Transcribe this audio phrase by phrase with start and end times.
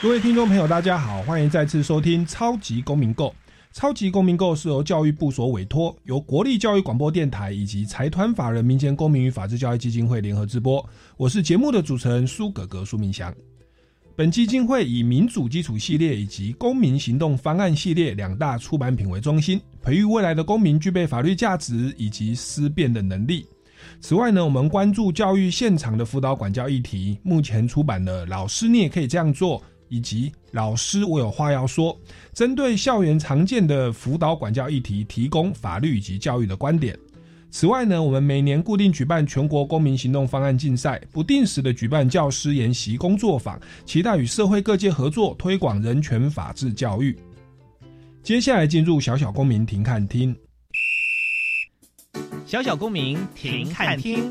[0.00, 3.26] 各位听众朋友，大家好，欢迎再次收听《超级公民购》。
[3.72, 10.88] 《超级公民购》是由教育部所委托，由国立教育广播电台以及财团法人民间公民与法治教育基金会联合直播。
[11.16, 13.34] 我是节目的主持人苏格格苏明祥。
[14.14, 23.44] 本基金会以民主基础系列以及公民行动方案系列两大出版品为中心，培育未来的公民具备法律价值以及思辨的能力。
[24.00, 29.58] 此外呢，我们关注教育现场的辅导管教议题，目前出版的《老师你也可以这样做》。
[29.88, 31.98] 以及老师，我有话要说。
[32.32, 36.98] 针对校园常见的辅导管教议题，提供法律以及教育的观点。
[37.50, 47.18] 此外呢，我们每年固定举办全国公民行动方案竞赛，不定时的举办教师研习工作坊，期待与社会各界合作，推广人权法治教育。
[48.22, 50.36] 接下来进入小小公民庭看厅，
[52.44, 54.30] 小小公民庭看厅。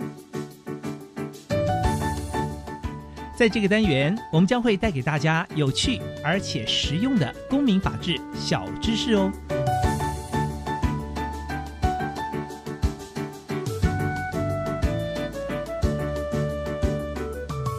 [3.37, 9.31] 在这个单元，我们将会带给大家有趣而且实用的公民法治小知识哦。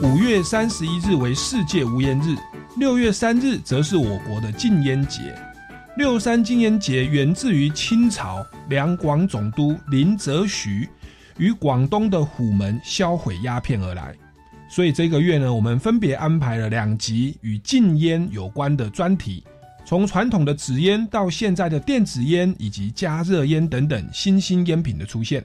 [0.01, 2.37] 五月三十一日为世界无烟日，
[2.77, 5.37] 六月三日则是我国的禁烟节。
[5.97, 10.89] 六三禁烟节源自于清朝两广总督林则徐
[11.37, 14.15] 与广东的虎门销毁鸦片而来。
[14.69, 19.43] 所以这个月呢，我们分别安排了两集与禁烟有关的专题，
[19.85, 25.45] 从传统的纸烟到现在的电子烟以及加热烟等等新兴烟品的出现。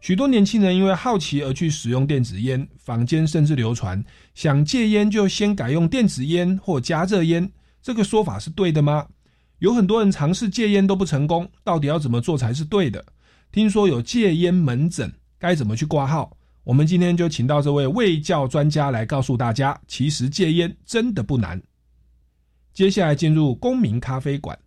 [0.00, 4.04] 许多年轻人因为好奇而去使用电子烟，坊间甚至流传
[4.34, 7.50] 想戒烟就先改用电子烟或加热烟，
[7.82, 9.06] 这个说法是对的吗？
[9.60, 13.02] 有很多人尝试戒烟都不成功，到底要怎么做才是对的？
[13.50, 16.36] 听说有戒烟门诊，该怎么去挂号？
[16.64, 21.60] 我们今天就请到这位卫教专家来告诉大家，其实戒烟真的不难。
[22.72, 24.58] 接下来进入公民咖啡馆。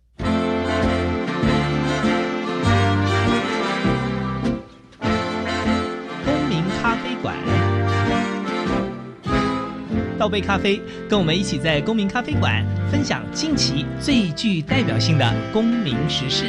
[6.24, 7.36] 公民咖啡馆，
[10.16, 16.48] 倒杯咖啡，跟我们一起在公民咖啡馆分享近期最具代表性的公民时事。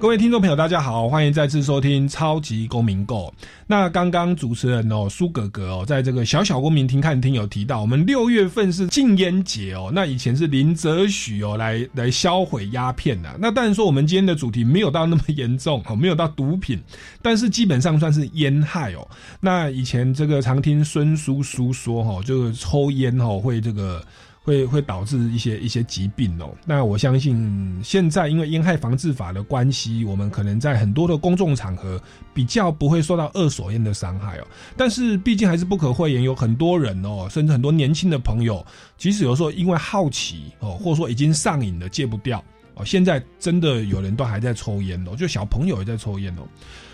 [0.00, 3.26] 各位听众朋友，大家好，欢迎再次收听《超级公民购》。
[3.66, 9.90] 那刚刚主持人哦，苏格格哦，在这个小小公民听看听有提到，我们六月份是禁烟节哦。
[9.92, 13.28] 那以前是林则徐哦来来销毁鸦片的。
[13.38, 16.80] 那当然说，我们今天的主题没有到那么严重哦，没有到毒品，
[17.20, 19.06] 但是基本上算是烟害哦。
[19.38, 24.02] 那以前这个常听孙叔叔说哈，就是抽烟哦会这个。
[24.42, 26.50] 会会导致一些一些疾病哦。
[26.64, 32.00] 那我相信现在因为烟害防治法的关系，我们可能在很多的公众场合
[32.32, 34.46] 比较不会受到二手烟的伤害哦。
[34.76, 38.64] 但是毕竟还是不可讳言，有很多人哦，甚至很多年轻的朋友，
[38.96, 42.42] 即使有时候因为好奇哦，或者说已经上瘾了戒不掉
[42.74, 46.42] 哦，现在真的有人都还在抽烟哦，就小朋友也在抽烟哦。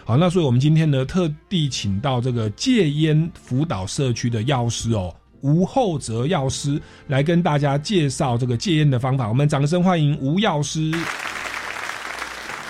[0.05, 5.15] 好，那所以我们今天呢，特地请到这个戒烟辅导社区的药师哦。
[5.47, 10.93] 吴厚泽药师来跟大家介绍这个戒烟的方法，我们掌声欢迎吴药师。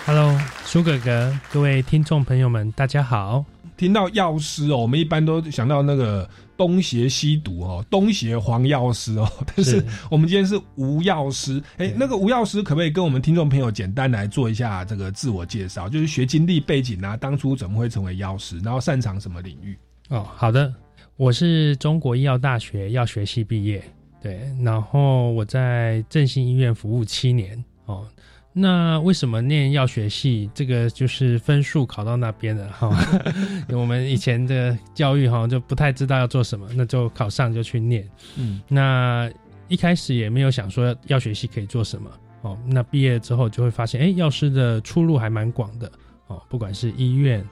[0.05, 3.43] Hello，苏哥哥，各位听众朋友们，大家好。
[3.79, 9.27] 听到药师哦，我们一般都想到那个东邪西毒哦，东邪黄药师哦，
[9.57, 11.63] 但是我们今天是吴药师。
[11.79, 15.89] 哎，那个吴药师可不可以跟我们听众朋友简单来做一下这个自我介绍？
[15.89, 19.79] 就是学经历背景啊，当初怎么会成为药师，然后擅长什么领域？
[20.11, 20.71] 哦，好的。
[21.17, 23.83] 我是中国医药大学药学系毕业，
[24.21, 28.07] 对，然后我在振兴医院服务七年哦。
[28.53, 30.51] 那为什么念药学系？
[30.55, 32.91] 这个就是分数考到那边了哈。
[33.73, 38.07] 我们以前的教育哈就不太知道要做什么，那就考上就去念。
[38.37, 39.31] 嗯，那
[39.69, 42.11] 一开始也没有想说药学系可以做什么
[42.43, 42.59] 哦。
[42.67, 45.91] 那毕业之后就会发现，哎，药师的出路还蛮广的
[46.27, 47.43] 哦，不管是医院。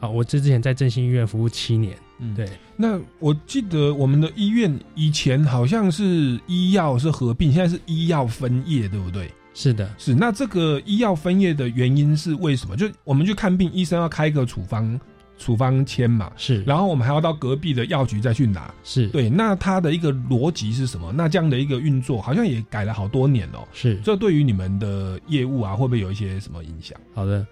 [0.00, 2.48] 啊，我这之前在振兴医院服务七年，嗯，对。
[2.76, 9.30] 那我记得我们的医院以前好像是医药是合并，现在是医药分业，对不对？
[9.52, 10.14] 是的，是。
[10.14, 12.76] 那这个医药分业的原因是为什么？
[12.76, 14.98] 就我们去看病，医生要开个处方，
[15.38, 18.72] 处方签嘛，是，然后我们还要到隔壁的药局再去拿。
[18.82, 21.12] 是，对，那它的一个逻辑是什么？
[21.12, 23.66] 那这样的一个运作好像也改了好多年哦。
[23.72, 26.98] 是，这对于你们的业务啊，会不会有一些什么影响？
[27.14, 27.46] 好的，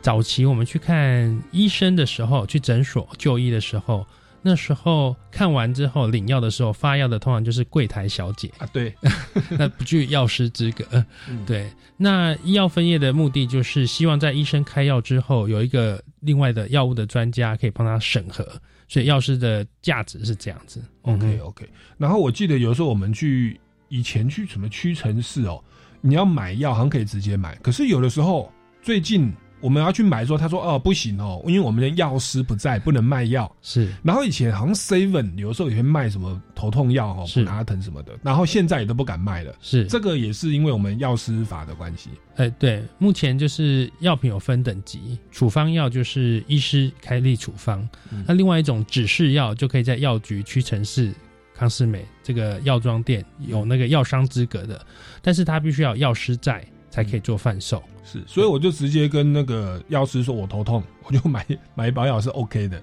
[0.00, 4.06] 早期我们去看医生的时候，去诊所就医的时候。
[4.40, 8.94] 那时候看完之后领药的时候发药的通常就是柜台小姐啊，对，
[9.50, 11.04] 那不具药师资格。
[11.44, 18.48] 对，那医药分业的目的就是希望在医生开药之后有一个另外的药物的专家可以帮他审核，
[18.86, 20.80] 所以药师的价值是这样子。
[21.02, 21.68] OK OK。
[21.98, 25.62] 然后我记得有时候我们去以前去什么屈臣氏哦，
[26.00, 28.50] 你要买药好像可以直接买，可是有的时候
[28.80, 29.32] 最近。
[29.60, 33.50] 我们要去买，的时候他说哦不行哦，因为我们的药师不在，不能卖药。
[33.60, 39.54] 是，然后以前好像 Seven 有时候也会卖什么头痛药哈，普拿疼什么的，然后现在也都不敢卖了。
[39.60, 42.10] 是，这个也是因为我们药师法的关系。
[42.36, 47.88] 哎，对，目前就是药品有分等级，处方药就是医师开立处方，
[48.26, 51.12] 那另外一种指示药就可以在药局、屈臣氏、
[51.54, 54.86] 康士美这个药妆店有那个药商资格的，
[55.20, 56.64] 但是他必须要药师在。
[56.90, 61.44] 才可以做贩售，是，所以我就直接跟那个药师说，我头痛， 我就买
[61.74, 62.82] 买保养是 OK 的，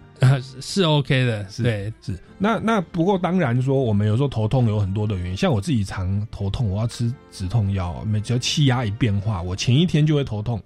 [0.62, 2.18] 是 OK 的，是对，是。
[2.38, 10.62] 那那不过当然说，我们有时候头痛有很多的原因，像我自己常头痛，我要吃止痛药，每只要气压一变化，我前一天就会头痛，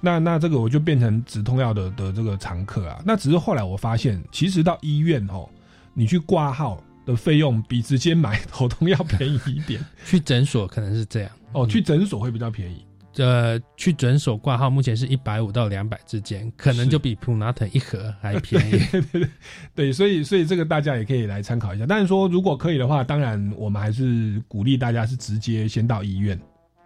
[0.00, 3.02] 那那这个我就变成止痛药的的这个常客啊。
[3.04, 5.48] 那只是后来我发现，其实到医院哦，
[5.92, 11.30] 你去挂号的费用比直接买头痛要便宜一点， 去诊所可能是这样。
[11.52, 12.84] 哦，去诊所会比较便宜。
[13.16, 18.70] 呃，去诊所挂号目前是一百五到两百之间，可能就比普拿疼一盒还便宜。
[18.92, 19.28] 对对
[19.74, 21.84] 对，所以所以这个大家也可以来参考一下。
[21.88, 26.40] 但是说如果可以的话，当然我们还是鼓励大家是直接先到医院，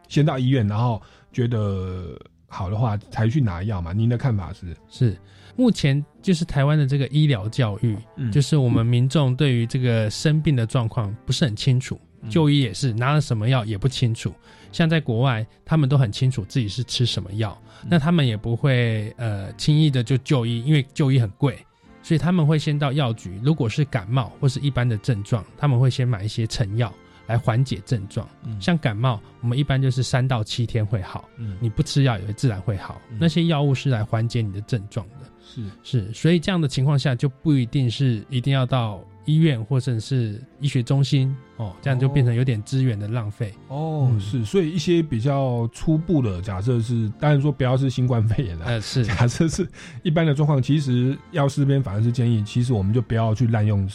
[0.09, 1.01] 先到医院，然后
[1.31, 2.19] 觉得
[2.55, 3.93] 好的话才去拿药嘛。
[3.93, 4.77] 您的看法是？
[4.89, 5.17] 是，
[5.57, 12.01] 目前就是台湾的这个医疗教育，嗯就是我们民众对于这个生病的状况不是很清楚。
[12.27, 14.33] 就医也是拿了什么药也不清楚，
[14.73, 17.55] 像在国外，他们都很清楚自己是吃什么药，
[17.87, 21.59] 那他们也不会呃轻易的就就医，因为就医很贵，
[22.03, 23.39] 所以他们会先到药局。
[23.43, 26.91] 如果是感冒或是一般的症状，他们会先买一些成药
[27.27, 28.29] 来缓解症状。
[28.61, 31.29] 像感冒，我们一般就是三到七天会好，
[31.61, 33.01] 你不吃药也会自然会好。
[33.19, 39.03] 那些药物是来缓解你的症状的，是是，所以这样的情况下就不一定是一定要到。
[39.27, 44.15] 医院或者是医学中心哦，这样就变成有点资源的浪费哦。
[44.21, 49.67] 是，所以一些比较初步的假设是，当然说不要是新冠肺炎了，呃，是 假设是
[50.03, 53.89] 一般的状况，其实药师这边反而是建议，其实我们就不要去滥用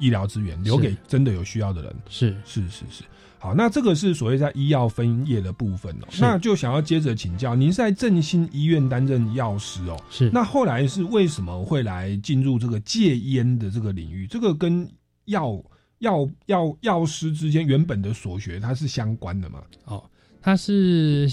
[0.00, 1.94] 医疗资源，留给真的有需要的人。
[2.08, 3.04] 是是是是。
[3.38, 14.26] 好，那这个是所谓在医药分业的部分哦，那就想要接着请教，您是在振兴医院担任药师哦，是，那后来是为什么会来进入这个戒烟的这个领域？
[14.26, 14.86] 这个跟
[15.24, 15.58] 药
[16.00, 19.62] 药药药师之间原本的所学它是相关的吗？
[19.86, 20.04] 哦，
[20.42, 21.26] 它是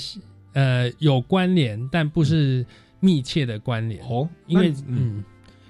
[0.54, 2.66] 呃有关联，但不是
[3.02, 5.22] 密切的关联哦，因为嗯，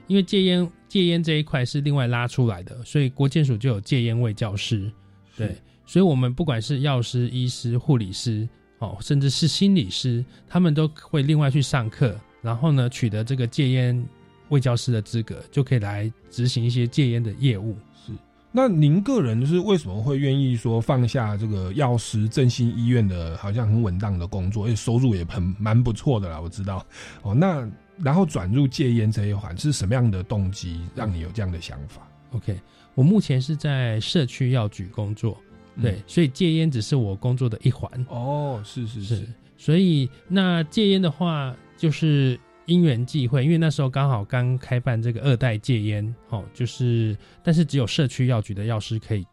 [0.05, 4.91] 因为戒烟戒烟这一块是另外拉出来的，所以国健署就有戒烟卫教师，
[5.35, 5.55] 对。
[5.89, 8.45] 所以，我们不管是药师、医师、护理师，
[8.79, 14.05] 哦，甚至是心理师，他们都会另外去上课，然后呢，取得这个戒烟
[14.49, 17.73] 卫教师的资格，就可以来执行一些戒烟的业务。
[18.05, 18.11] 是。
[18.51, 26.41] 那您个人是为什么会愿意说放下这个药师振兴医院的好像很稳当的工作，而且收入也很蛮不错的啦？
[26.41, 26.85] 我知道。
[27.21, 27.65] 哦，那
[28.03, 32.59] 然后转入戒烟这一环是什么样的动机让你有这样的想法？OK，
[32.93, 35.37] 我目前是在社区药局工作。
[35.79, 37.87] 对，所以戒烟只是我工作的一环。
[38.09, 39.27] 哦，是是是。
[39.57, 49.23] 所以那戒烟的话，就是因缘际会，因为那时候刚好刚开办这个二代戒烟，哦，就是但是只有社区药局的药师可以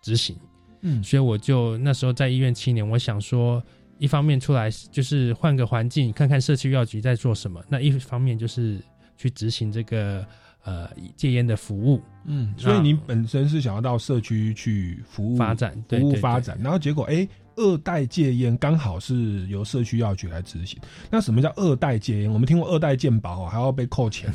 [0.00, 0.34] 执行。
[0.80, 3.62] 嗯，所以我就那时候在医院七年，我想说，
[4.02, 8.80] 一方面出来就是换个环境，看看社区药局在做什么；那一方面就是
[9.16, 10.26] 去执行这个。
[10.64, 20.78] 呃，戒烟的服务，嗯，所以你本身是想要到社区去服务发展，服务发展，然后结果哎，二代戒烟刚好是由社区药局来执行。
[21.10, 22.32] 那什么叫二代戒烟？
[22.32, 24.32] 我们听过二代健保还要被扣钱，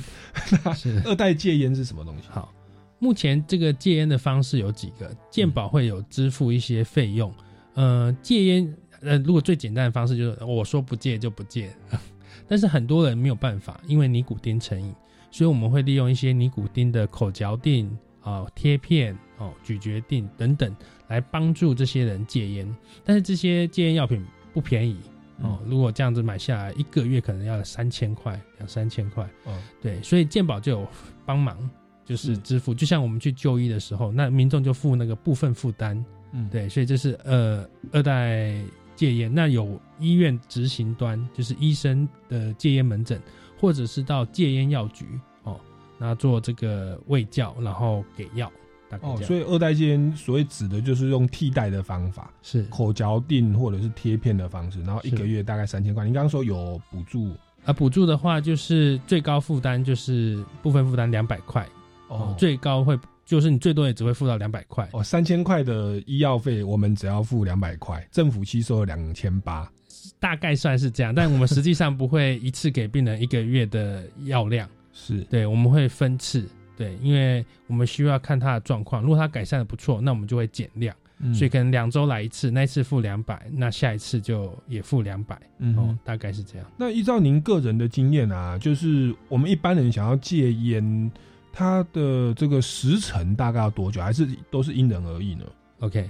[0.75, 2.23] 是 二代戒烟是什么东西？
[2.27, 2.53] 好，
[2.99, 7.33] 目前这个戒烟的方式有几个，健保会有支付一些费用。
[7.75, 11.73] 呃，戒烟，呃，如果最简单的方式就是我说不戒就不戒，
[12.47, 14.93] 但是很多人没有办法，因为尼古丁成瘾。
[15.29, 20.75] 所以我们会利用一些尼古丁的口嚼定啊、贴片哦、咀嚼定等等，
[21.09, 22.75] 来帮助这些人戒烟。
[23.03, 24.97] 但是这些戒烟药品不便宜
[25.41, 25.59] 哦。
[25.65, 29.23] 如果这样子买下来，一个月可能要三千块，两三千块。
[29.43, 30.87] 哦，对，所以健保就有
[31.25, 31.57] 帮忙，
[32.05, 36.03] 就是是支付，就像我们去就医的时候，那民众就付那个部分负担。
[36.31, 38.55] 嗯，对，所以这是呃二代
[38.97, 39.33] 戒烟。
[39.33, 43.21] 那有医院执行端，就是医生的戒烟门诊，
[43.57, 45.05] 或者是到戒烟药局
[45.43, 45.57] 哦，
[45.97, 48.51] 那做这个卫教，然后给药，
[48.89, 49.15] 大概哦。
[49.23, 56.03] 所以二代戒烟所谓指的就是用替代的方法，是口嚼定或者是贴片的方式，然后一是个月大概三千块。
[56.05, 57.31] 你刚刚说有补助
[57.63, 61.67] 啊，补助的话就是最高负担就是部分负担两百块
[62.07, 64.87] 哦，最高会就是你最多也只会付到两百块。
[64.93, 69.69] 哦，三千块的医药费，我们只要付两百块，政府吸收了两千八。
[70.17, 75.19] 大概算是这样，但我们实际上不会一次给病人一个月的药量， 是。
[75.25, 81.35] 对，我们会分次，对，因为我们需要看他的状况，如果他改善的不错，那我们就会减量，嗯。
[81.35, 86.65] 所以可能两周来一次，那一次付两百，那下一次就也付两百，哦嗯哦，大概是这样。
[86.77, 91.11] 那依照您个人的经验啊，就是我们一般人想要戒烟，
[91.57, 93.99] 它的这个时程大概要多久？
[93.99, 95.43] 还是都是因人而异呢
[95.79, 96.07] ？OK，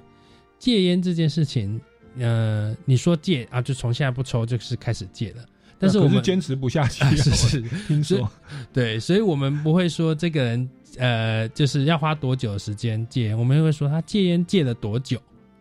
[0.59, 1.79] 戒烟这件事情，
[2.19, 5.45] 呃，你说戒啊，就从现在不抽就是开始戒了，
[5.79, 8.29] 但是我们坚持不下去，啊是是，听说
[8.73, 15.17] 对，所以我们不会说这个人呃，就是要花多久的时间戒烟，我们会说他戒烟戒了多久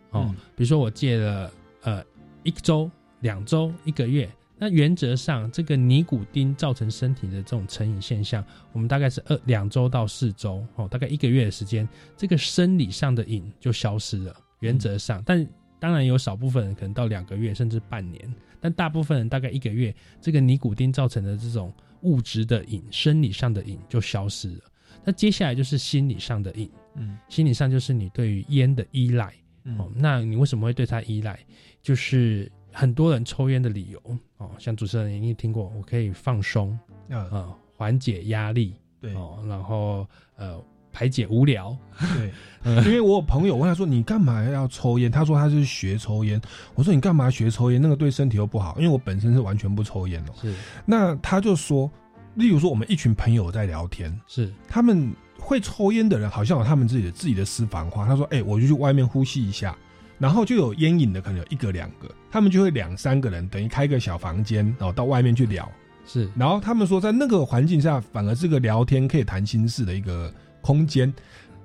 [0.09, 0.25] 哦。
[0.27, 1.49] 嗯比如说我戒了
[1.83, 2.03] 呃
[2.43, 2.91] 一周、
[3.21, 14.35] 两周、一个月，那原则上这个尼古丁造成身体的这种成瘾现象，我们大概是二两周到四周哦，大概一个月的时间，这个生理上的瘾就消失了。
[14.59, 15.47] 原则上，但
[15.79, 21.71] 当然有少部分人可能到两个月甚至半年，但大部分人大概一个月，这个尼古丁造成的这种
[22.01, 24.61] 物质的瘾、生理上的瘾就消失了。
[25.05, 29.27] 那接下来就是心理上的瘾，嗯心理上就是你对于烟的依赖。
[29.77, 31.37] 哦嗯，那你为什么会对它依赖？
[31.81, 33.99] 就是很多人抽烟的理由
[34.37, 36.77] 哦，像主持人一定听过，我可以放松
[37.09, 41.75] 啊，呃，缓解压力对哦，然后呃排解无聊。
[42.15, 42.31] 对，
[42.85, 46.39] 因为我有朋友问他说：“你干嘛要抽烟？”他说他是学抽烟。
[46.75, 47.81] 我说：“你干嘛学抽烟？
[47.81, 50.33] 那个对身体又不好。”因为我本身是完全不抽烟哦。
[50.39, 50.53] 是
[50.85, 51.89] 那他就说，
[52.35, 58.05] 例如说我们一群朋友在聊天，是他们会抽烟的人好像有他们自己的自己的私房话。
[58.05, 59.75] 他说：“哎、我就去外面呼吸一下。”
[60.19, 65.69] 然后就有烟瘾的，可能有一个两个，他们就会两三个人，等于开个小房间，然后到外面去聊。
[66.05, 71.13] 是然后他们说，在那个环境下，反而是个聊天可以谈心事的一个空间。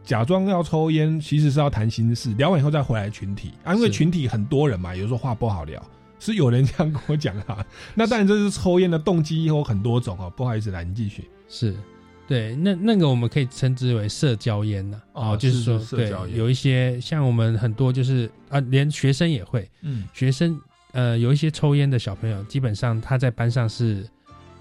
[0.02, 5.80] 假装要抽烟，其实是要谈心事，聊完以后再回来群体啊，因为群体很多人嘛，有时候话不好聊，
[6.18, 7.64] 是有人这样跟我讲啊。
[7.94, 10.28] 那当然，这是抽烟的动机有很多种哦。
[10.36, 11.30] 不好意思，来你继续。
[11.48, 11.76] 是，
[12.28, 20.58] 对，那那个我们可以称之为社交烟呐、哦就是说对是是社交，烟有一些像我们很多就是啊，连学生也会，嗯学生
[20.92, 24.06] 呃有一些抽烟的小朋友，基本上他在班上是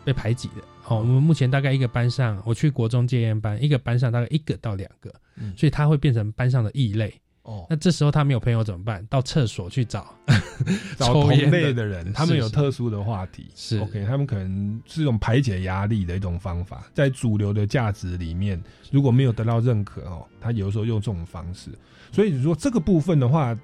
[0.04, 0.56] 被排挤的。
[0.88, 7.14] 哦，我们目前大概一个班上，我去国中戒烟班，一个班上大概一个到两个，嗯所以他会变成班上的异类。
[7.44, 9.06] 哦那，这时候他没有朋友怎么办？
[9.08, 10.16] 到厕所去找
[10.98, 13.48] 找同类的人，他们有特殊的话题。
[13.56, 21.72] 是 OK，他们可能是一种排解压力的一种方法，在主流的价值里面，如果没有得到认可哦，他有时候用这种方式。
[22.12, 23.58] 所以你说这个部分的话，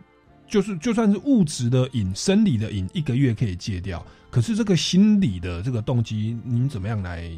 [0.47, 7.29] 就是就算是物质的瘾、生理的瘾，一个月可以戒掉，可是这个心理的这个动机，您怎么样来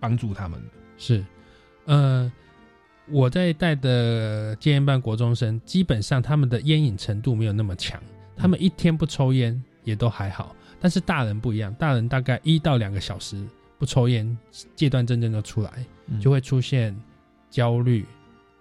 [0.00, 0.58] 帮助他们？
[0.96, 1.24] 是，
[1.84, 2.32] 呃，
[3.12, 8.02] 我在带的戒烟班国中生，基本上他们的烟瘾程度没有那么强，
[8.34, 10.56] 他们一天不抽烟也都还好。
[10.80, 13.46] 但是大人不一样，大人大概一到两个小时
[13.78, 14.36] 不抽烟，
[14.74, 15.86] 戒断症状就出来，
[16.20, 16.98] 就会出现
[17.50, 18.06] 焦虑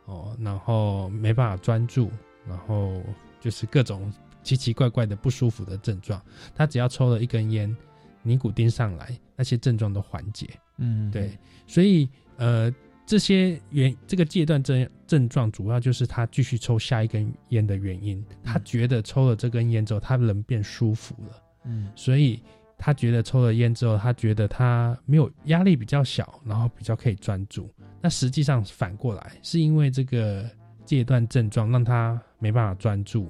[0.06, 2.12] 哦，然后没办法专注，
[2.46, 3.02] 然后
[3.40, 6.22] 就是各种奇奇怪怪的不舒服的症状。
[6.54, 7.76] 他只要抽了一根烟，
[8.22, 10.50] 尼古丁上来，那些症状都缓解。
[10.78, 12.72] 嗯，对，所以呃，
[13.12, 18.26] 这些原这个戒断症症状，主要就是他继续抽下一根烟的原因。
[18.42, 22.42] 他觉得抽了这根烟之后，他人变舒服了，嗯所以
[22.78, 27.70] 他觉得抽了烟之后，他觉得他没有压力比较小，然后比较可以专注。
[28.02, 30.50] 那实际上反过来，是因为这个
[30.86, 33.30] 戒断症状让他没办法专注。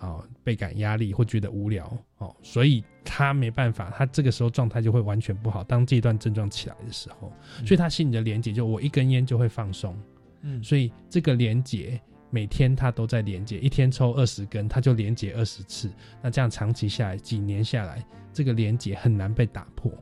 [0.00, 1.86] 啊、倍感压力或觉得无聊
[2.18, 5.62] 哦，所以他没办法，他这个时候状态就会完全不好。
[5.62, 7.30] 当这段症状起来的时候，
[7.66, 9.94] 所以他心里的连接就我一根烟就会放松，
[10.40, 15.90] 嗯所以这个连接每天他都在连接，一天抽二十根，他就连接二十次。
[16.22, 18.02] 那这样长期下来，几年下来，
[18.32, 19.92] 这个连接很难被打破。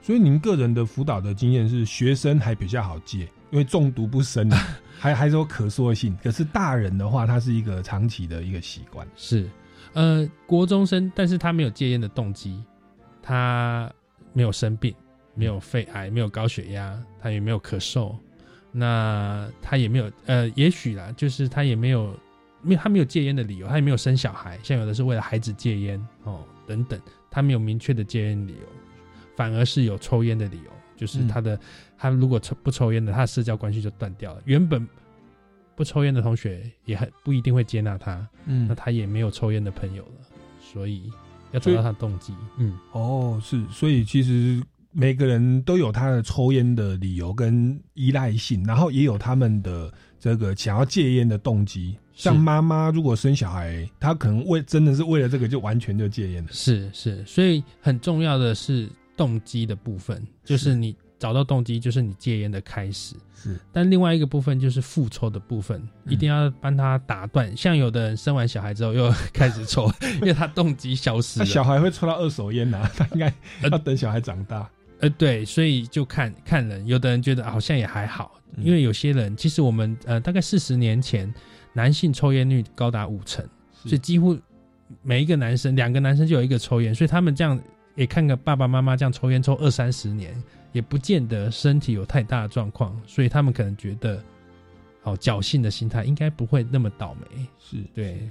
[0.00, 6.16] 所以您个人的辅导的经验是，学生还比较好戒，因为中毒不深啊， 还还是有可塑性。
[6.22, 9.04] 可是大人的话，它是一个长期的一个习惯。
[9.16, 9.50] 是，
[9.94, 12.62] 呃，国中生，但是他没有戒烟的动机，
[13.20, 13.92] 他
[14.32, 14.94] 没有生病，
[15.34, 18.14] 没有肺癌，没有高血压，他也没有咳嗽，
[18.70, 22.16] 那他也没有，呃，也许啦，就是他也没有，
[22.62, 28.68] 没有他没有戒烟的理由，他也没有生小孩，像有的是为了孩子戒烟哦，等等，他没有明确的戒烟理由，
[29.34, 31.58] 反而是有抽烟的理由，就是他的，
[32.02, 34.84] 他如果抽不抽烟的，他的社交关系就断掉了，原本。
[35.74, 40.12] 不抽烟的同学也很不一定会接纳他，嗯，那他也没有抽烟的朋友了，
[40.60, 41.10] 所以
[41.52, 51.96] 要找到他的动机，嗯，哦，是，所以其实每个人都有他的抽烟的理由跟依赖性，然后也有他们的这个想要戒烟的动机。
[52.12, 60.94] 像妈妈如果生小孩，她可能为真的是为了这个就完全就戒烟了，是是，所以很重要的是动机的部分，就是你。
[61.22, 63.56] 找到动机就是你戒烟的开始，是。
[63.70, 67.56] 但另外一个部分就是复抽的部分，一定要帮他打断。
[67.56, 69.88] 像有的人生完小孩之后又开始抽，
[70.20, 71.46] 因为他动机消失了。
[71.46, 74.68] 小孩会抽到二手烟呐， 他应该要等小孩长大。
[74.98, 81.32] 呃，对，所以就看看人，有的人觉得好像也还好，因为有些人其实我们呃大概四十年前
[81.72, 83.44] 男性抽烟率高达五成，
[83.84, 84.36] 所以几乎
[85.02, 87.56] 每一个男生两个男生就有一个抽烟，所以他们这样
[87.94, 90.34] 也看个爸爸妈妈这样抽烟抽二三十年。
[90.72, 94.22] 也不见得身体有太大的状况，所以他们可能觉得，
[95.02, 97.46] 哦，侥幸的心态应该不会那么倒霉。
[97.58, 98.28] 是对。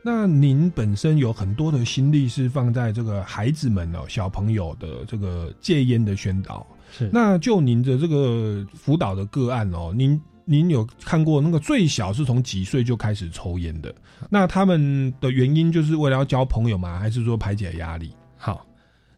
[0.00, 6.66] 那您本身有很多的心力是放在这个孩子们哦，小朋友的这个戒烟的宣导。
[6.90, 7.10] 是。
[7.12, 13.94] 那就您的这个辅导的个案哦，您您有看过那个最小是从几岁就开始抽烟的？
[14.30, 16.98] 那他们的原因就是为了要交朋友吗？
[16.98, 18.12] 还是说排解压力？
[18.36, 18.64] 好，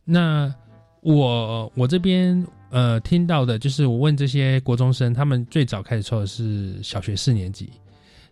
[0.05, 0.53] 那
[1.03, 2.47] 我我这边。
[2.71, 7.71] 呃，听到的就是我问这些国中生，他们最早开始抽的是小学四年级，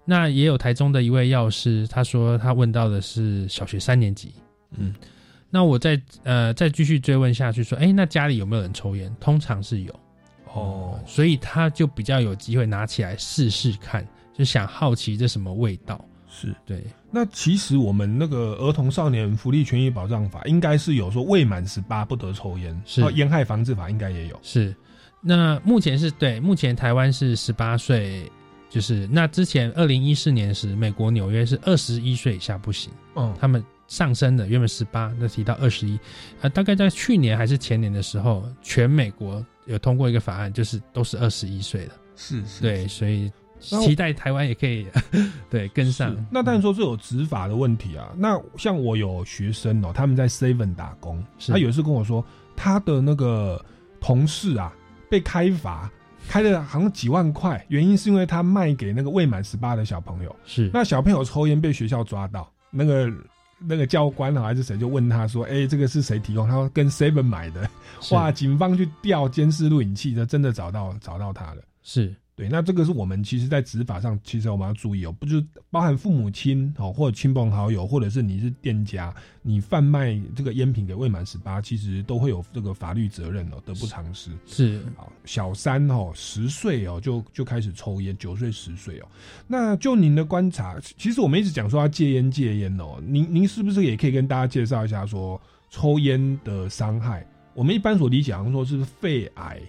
[0.05, 4.33] 那也有台中的一位药师，他说他问到的是小学三年级。
[4.77, 4.95] 嗯，
[5.51, 9.15] 那我再呃再继续追问下去，说，哎，那家里有没有人抽烟？
[9.19, 10.01] 通常是有，
[10.55, 16.05] 哦，所以他就比较有机会拿起来试试看，就想好奇这什么味道。
[16.39, 16.55] 是。
[16.65, 23.01] 对，那其实我们那个儿童少年福利权益保障法应该是有说未满十八不得抽烟，是。
[23.15, 24.39] 烟害防治法应该也有。
[24.43, 24.75] 是，
[25.21, 28.31] 那目前是对，目前台湾是十八岁，
[28.71, 35.99] 就是那之前二零一四年时，美国纽约是二十一岁以下不行，嗯，他们上升的，原本十八，那提到二十一，
[36.41, 43.33] 啊，大概在去年还是前年的时候，全美国有通过一个法案，就是都是二十一岁的，是是，对，所以。
[43.61, 44.87] 期待台湾也可以
[45.51, 46.17] 对跟上。
[46.31, 48.13] 那当然说这有执法的问题啊。
[48.17, 52.25] 那像我有学生哦，他们在 Seven 打工，他有一次跟我说，
[52.57, 53.65] 他的那个
[54.01, 54.73] 同事啊
[55.11, 55.91] 被开罚，
[56.29, 60.37] 开了好像几万块，原因是因为他卖给那个未满十八的小朋友。
[60.45, 63.13] 是那小朋友抽烟被学校抓到，那个
[63.59, 67.69] 那个教官还是谁就问他说：“哎，这个是谁提供？”他说：“跟 Seven 买的。”
[68.13, 68.31] 哇！
[68.31, 71.63] 警方去调监视录影器，就真的找到找到他了。
[71.83, 72.15] 是。
[72.39, 84.31] 对，那这个是我们其实，在执法上，其实我们要注意哦，不就是包含父母亲哦，或者亲朋好友，或者是你是店家，你贩卖这个烟品给未满十八，其实都会有这个法律责任哦，得不偿失。
[84.47, 89.09] 是好，小三哦，十岁哦，就就开始抽烟，九岁十岁哦，
[89.49, 97.27] 那就您的观察，其实我们一直讲说要戒烟戒烟哦，您您是不是也可以跟大家介绍一下说抽烟的伤害？
[97.53, 99.61] 我们一般所理解，好像说是肺癌。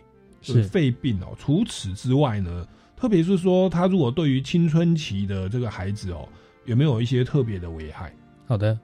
[0.41, 1.35] 是肺病哦。
[1.37, 6.27] 除此之外呢，特别是说，他如果对于青春期的这个孩子哦，
[6.65, 8.13] 有没有一些特别的危害？
[8.45, 8.79] 好的，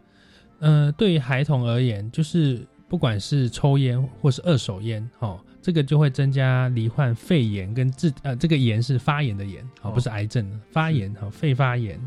[0.60, 12.00] 呃，对于孩童而言，就是不管是抽烟或是二手烟，哦，这个就会增加罹患肺炎跟治呃，这个炎是发炎的炎，哦，不是癌症发炎哈，肺发炎，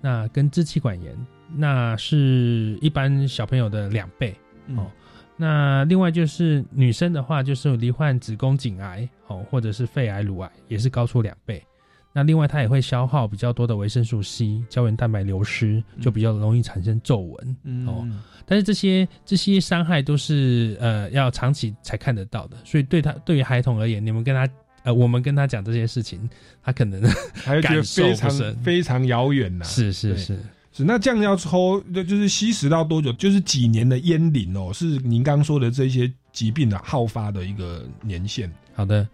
[0.00, 1.14] 那跟支气管炎，
[1.54, 4.34] 那是一般小朋友的两倍
[4.76, 4.90] 哦。
[5.40, 11.62] 那另外就是女生的话，就是罹患子宫颈癌哦，或者是肺癌、乳癌，也是高出两倍。
[12.12, 18.04] 那另外它也会消耗比较多的维生素 C，胶原蛋白流失，就比较容易产生皱纹哦。
[18.44, 26.28] 但是这些这些伤害都是呃要长期才看得到的，所以对他对于孩童而言，你们跟他呃我们跟他讲这些事情，
[26.62, 27.00] 他可能
[27.34, 28.30] 还觉得非常
[28.64, 29.64] 非常遥远呐。
[29.64, 30.36] 是是是。
[30.84, 33.12] 那这样要抽，就就是吸食到多久？
[33.14, 38.52] 就是几年的烟龄哦，是您刚说的这些疾病的好发的一个年限。
[38.74, 39.08] 好的，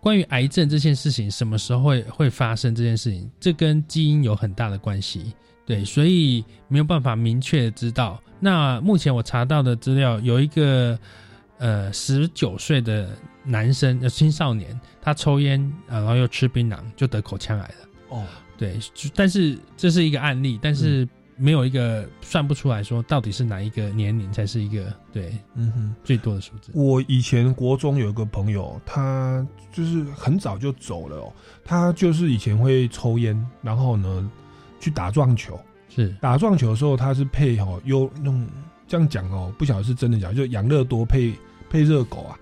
[0.00, 3.30] 关于癌症这件事情，什么时候会会发生这件事情？
[3.38, 5.32] 这跟基因有很大的关系，
[5.64, 8.20] 对，所以没有办法明确知道。
[8.40, 10.98] 那目前我查到的资料，有一个
[11.58, 17.88] 呃十九岁的男生，呃青少年，他抽烟，然后又吃槟榔，就得口腔癌了。
[18.08, 18.24] 哦。
[18.58, 18.78] 对，
[19.14, 25.94] 但是这是一个案例，但是没有一个算不出来说到底是哪一个年龄才是一个对嗯哼。
[26.02, 26.72] 最多的数字。
[26.74, 31.32] 我以前国中有一个朋友，他就是很早就走了哦。
[31.64, 34.30] 他就是以前会抽烟，然后呢
[34.80, 35.60] 去打撞球。
[35.88, 38.46] 是打撞球的时候，他是配哦有那种
[38.88, 41.32] 这样讲哦，不晓得是真的假的，就养乐多配
[41.68, 42.38] 配热狗啊，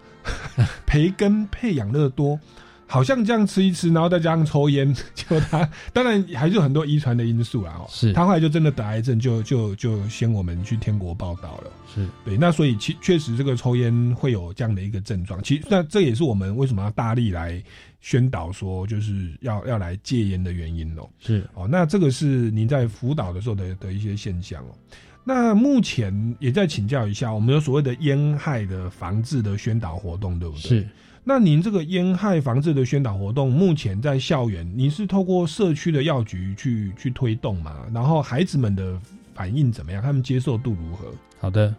[0.86, 2.38] 培根配养乐多，
[2.86, 7.86] 好像这样吃一吃，然后再加上抽烟， 就他当然还是有很多遗传的因素啦哦。
[7.88, 11.70] 是他后来就真的得癌症，就就就先我们去天国报道了。
[11.94, 17.62] 是对，那所以其确实这个抽烟会有这样的一个症状，其实那这也是我们为什么要大力来
[18.00, 21.08] 宣导说就是要要来戒烟的原因喽。
[21.20, 24.74] 是哦，那这个是您在辅导的时候的的一些现象哦。
[25.24, 30.60] 那目前也在请教一下，我们有所谓的烟害的防治的宣导活动，对不对？
[30.60, 30.88] 是。
[31.26, 37.86] 那您这个烟害防治的宣导活动，目前在校园，你是透过社区的药局去去推动嘛？
[37.94, 39.00] 然后孩子们的
[39.34, 40.02] 反应怎么样？
[40.02, 41.06] 他们接受度如何？
[41.40, 41.74] 好的，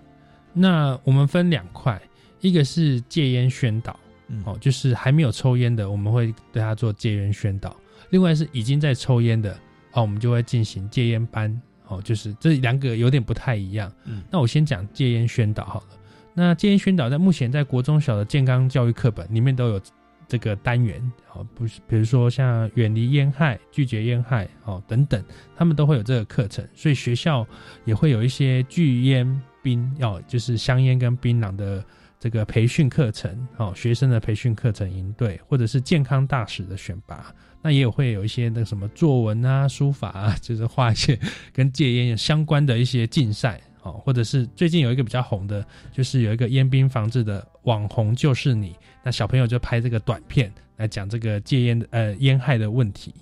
[0.51, 2.01] 那我们分两块，
[2.41, 7.69] 一个是戒烟宣导，嗯哦，就是还没有抽烟的，我们会对他做戒烟宣导；
[8.09, 9.53] 另外是已经在抽烟的，
[9.91, 13.91] 哦，我们就会进行戒烟班，哦，就是这两个有点不太一样。
[14.05, 15.87] 嗯那我先讲戒烟宣导好了。
[16.33, 19.81] 那戒烟宣导在目前在国中小的健康教育课本里面都有
[20.27, 20.99] 这个单元，
[21.33, 25.23] 哦，不是，比如说像远离烟害、拒绝烟害，哦等等，
[25.55, 27.47] 他们都会有这个课程，所以学校
[27.85, 31.85] 也会有一些拒烟槟，哦，就是香烟跟槟榔的
[32.19, 37.31] 这个培训课程，哦，学生的培训课程营队，或者是健康大使的选拔，
[37.65, 41.19] 那也有会有一些那个什么作文啊、书法啊，就是画一些
[41.51, 43.59] 跟戒烟相关的一些竞赛。
[43.81, 53.13] 哦，或者是最近有一个比较红的，就是有一个烟兵防治的网红就是你，那小朋友就拍这个短片来讲这个戒烟呃烟害的问题，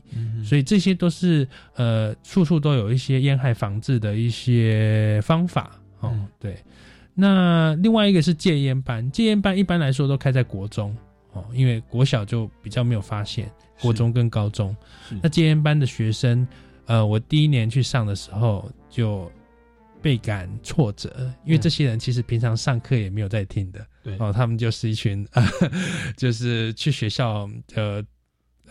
[0.41, 6.58] 所以这些都是呃处处都有一些烟害防治的一些方法哦，嗯对。
[7.13, 10.95] 那另外一个是戒烟班，戒烟班一般来说都开在国中
[11.34, 13.51] 哦，因为国小就比较没有发现，
[13.84, 14.76] 国中跟高中，
[15.22, 16.48] 那戒烟班的学生，
[16.88, 19.32] 呃，我第一年去上的时候就。
[20.02, 25.26] 倍感挫折，因为这些人其实平常上课也没有在听的，对哦，他们就是一群，
[26.17, 28.04] 就是去学校呃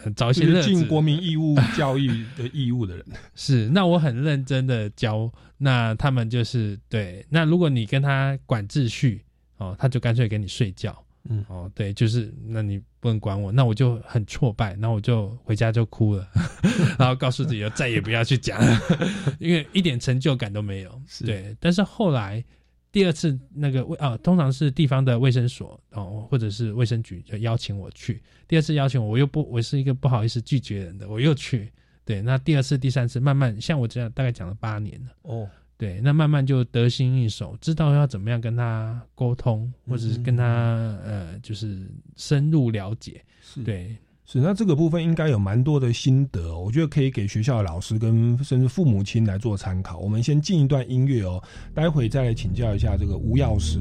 [0.05, 3.07] 呃找一些尽国民义务教育的义务的人。
[3.35, 9.25] 是，那我很认真的教，那他们就是对，那如果你跟他管秩序，
[9.57, 16.29] 哦，他就干脆给你睡觉，嗯哦，对，就是那你不能管我，那我就很挫败，那我就回家就哭了，
[16.99, 18.81] 然后告诉自己再也不要去讲了，
[19.39, 21.03] 因为一点成就感都没有。
[21.07, 22.45] 是对，但是后来
[22.91, 31.73] 第二次那个卫啊，通常是地方的卫生所哦，或者是卫生局就邀请我去，第二次邀请我，我又不，我是一个不好意思拒绝人的，我又去。
[32.05, 35.13] 对，那第二次、第三次，慢慢像我这样，大概讲了八年了。
[35.23, 35.49] 哦，
[35.83, 40.45] 对，那慢慢就得心应手，知道要怎么样跟他沟通，或者是跟他
[41.05, 43.21] 呃，就是深入了解。
[43.41, 49.99] 是对，是，那这个部分应该有蛮多的心得哦、我觉得可以给学校的老师跟甚至父母亲来做参考。
[49.99, 51.43] 我们先进一段音乐哦，
[51.75, 53.81] 待会再来请教一下这个吴药师。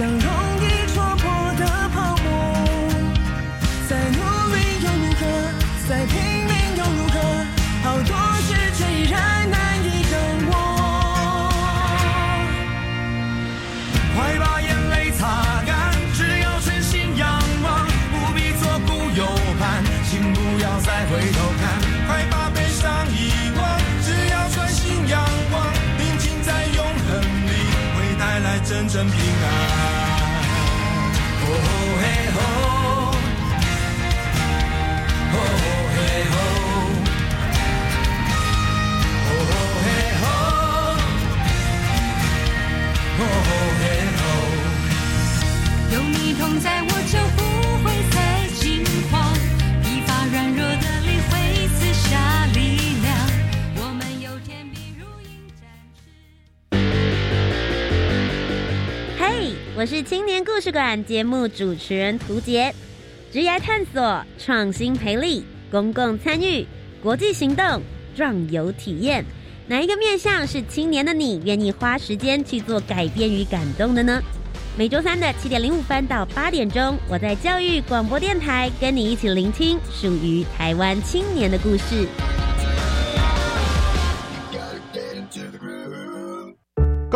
[0.00, 0.39] 相撞
[59.76, 62.74] 我是青年故事馆节目主持人涂杰。
[63.32, 66.66] 职涯探索、创新培力、公共参与、
[67.02, 67.80] 国际行动、
[68.14, 69.24] 壮游体验，
[69.68, 74.20] 哪一个面向是青年的你愿意花时间去做改变与感动的呢？
[74.76, 82.06] 每周三的七点零五分到八点钟，我在教育广播电台跟你一起聆听属于台湾青年的故事。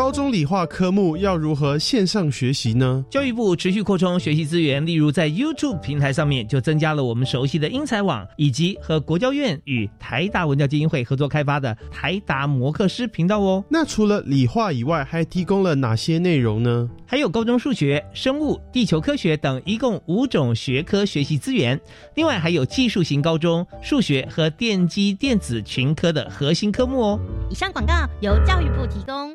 [0.05, 3.03] 高中理化科目要如何线上学习呢？
[3.09, 13.65] 教育部持续扩充学习资源，例如在 YouTube 平台上面就增加了我们熟悉的英才网，以及和国教院与台达文教基金会合作开发的台达摩克师频道哦。
[13.71, 16.91] 那除了理化以外，还提供了哪些内容呢？
[17.07, 21.81] 还有高中数学、生物、地球科学等一共五种学科学习资源，
[22.15, 27.21] 另外还有技术型高中数学和电机电子群科的核心科目哦。
[27.49, 29.35] 以上广告由教育部提供。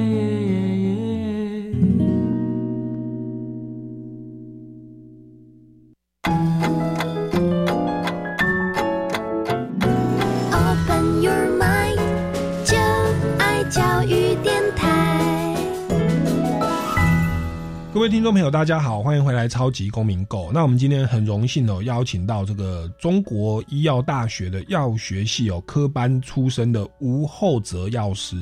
[18.01, 20.47] 各位听众朋友，大家好，欢迎回来《超级公民购》。
[20.51, 28.35] 那我们今天很荣幸哦，邀请到这个中国医药大学的药学系哦科班出身的吴厚泽药师。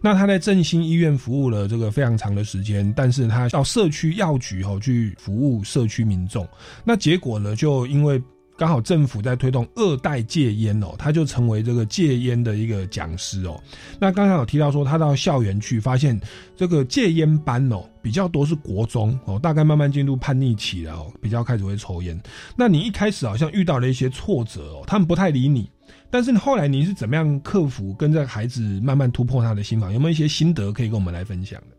[0.00, 6.44] 那他在振兴医院服务了这个非常长的时间，但是他到社区药局哦去服务社区民众。
[6.82, 8.20] 那结果呢，就因为
[8.56, 13.60] 刚好政府在推动二代戒烟哦，他就成为这个戒烟的一个讲师哦。
[13.98, 16.18] 那刚才有提到说，他到校园去发现
[16.56, 22.20] 这个戒烟班哦比较多是国中哦，大概慢慢进入叛逆期了哦，比较开始会抽烟。
[22.56, 25.68] 那你一开始好像遇到了一些挫折哦，他们不太理你。
[26.10, 29.92] 但是后来你是怎么样克服，跟这个孩子慢慢突破他的心房？
[29.92, 31.76] 有没有一些心得可以跟我们来分享的？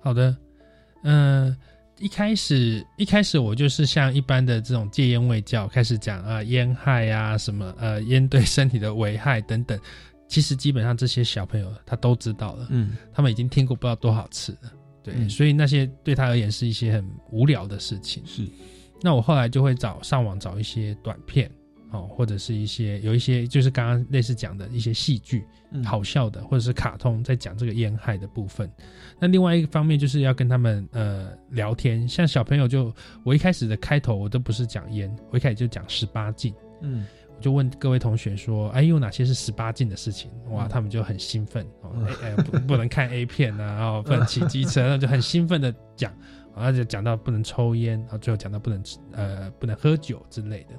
[0.00, 0.34] 好的，
[1.04, 1.54] 嗯、
[2.02, 9.78] 一开始一开始我就是像一般的这种戒烟卫教，开始讲啊烟害啊什么呃 烟对身体的危害等等。
[10.26, 14.72] 其实基本上这些小朋友他都知道了，嗯，他们已经听过不知道多少次了，
[15.04, 18.20] 对，嗯所以那些对他而言是一些很无聊的事情。
[18.26, 18.42] 是，
[19.00, 21.48] 那我后来就会找上网找一些短片，
[21.92, 28.70] 哦，或者是一些有一些就是刚刚类似讲的一些戏剧，嗯好笑的，或者是卡通在讲这个烟害的部分。
[29.20, 32.92] 那另外一个方面就是要跟他们呃聊天，像小朋友就
[33.24, 36.54] 我一开始的开头我都不是讲烟，我一开始就讲十八禁。
[36.80, 46.12] 嗯，我就问各位同学说：“哎，有哪些是十八禁的事情？”哇，嗯他们就很兴奋哦，哎哎，不不能看 A 片啊，哦， 不能骑机车，那就很兴奋的讲，
[46.56, 50.74] 然后就讲到不能抽烟，然后最后讲到不能吃呃不能喝酒之类的。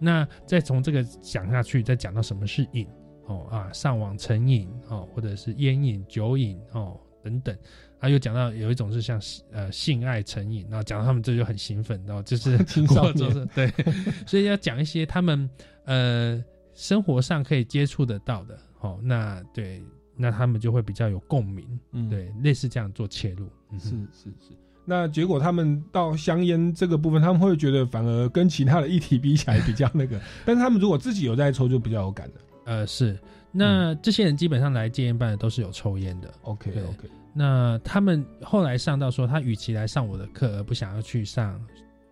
[0.00, 2.86] 那再从这个讲下去，再讲到什么是瘾
[3.26, 7.56] 哦啊，上网成瘾哦，或者是烟瘾、酒瘾哦等等。
[8.00, 9.20] 他又讲到有一种是像
[9.52, 12.56] 呃性爱成瘾，然后讲到他们这就很兴奋，然后就是
[13.54, 13.70] 对，
[14.26, 15.48] 所以要讲一些他们
[15.84, 19.82] 呃生活上可以接触得到的，哦，那对，
[20.16, 22.08] 那他们就会比较有共鸣，嗯。
[22.08, 24.56] 对，类似这样做切入，嗯是是是。
[24.84, 32.40] 那结果他们到香烟这个部分，他们会觉得反而跟其他的议题比起来比较那个， 但是他们如果自己有在抽，就比较有感的。
[32.64, 33.18] 呃是，
[33.52, 41.60] 那这些人基本上来戒烟班的都是有抽烟的 OK OK 那他们后来上到说，他与其来上我的课，而不想要去上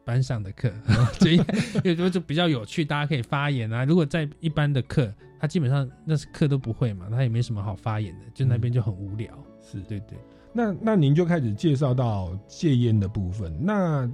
[0.05, 0.73] 班上的课，
[1.19, 3.85] 所以因为就就比较有趣，大家可以发言啊。
[3.85, 9.33] 如果在一般的课，他基本上那是课都不会嘛，他也没什么好发言的，就那边就很无聊。
[9.61, 10.17] 是对对。
[10.53, 13.57] 那那您就开始介绍到戒烟的部分。
[13.61, 14.11] 那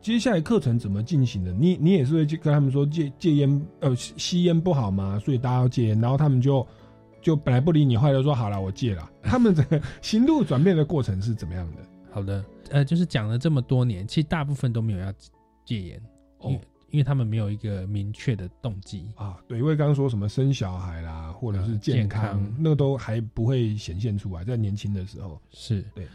[0.00, 1.52] 接下来课程怎么进行的？
[1.52, 5.18] 你你也是会去跟他们说戒戒烟，呃，吸烟不好吗？
[5.18, 6.66] 所以大家要戒烟，然后他们就
[7.22, 9.10] 就本来不理你，后来就说好了，我戒了。
[9.22, 11.78] 他们整个心路转变的过程是怎么样的？
[12.10, 15.10] 好的，呃，就是讲了这么多年，其实大部分都没有要
[15.64, 16.02] 戒烟，
[16.42, 16.60] 因为
[16.94, 19.36] 因为他们没有一个明确的动机啊。
[19.48, 25.42] 对，因为刚刚说什么生小孩啦，或者是健康，健康那个都还不会显现出来，在年轻的时候。
[25.50, 26.06] 是对。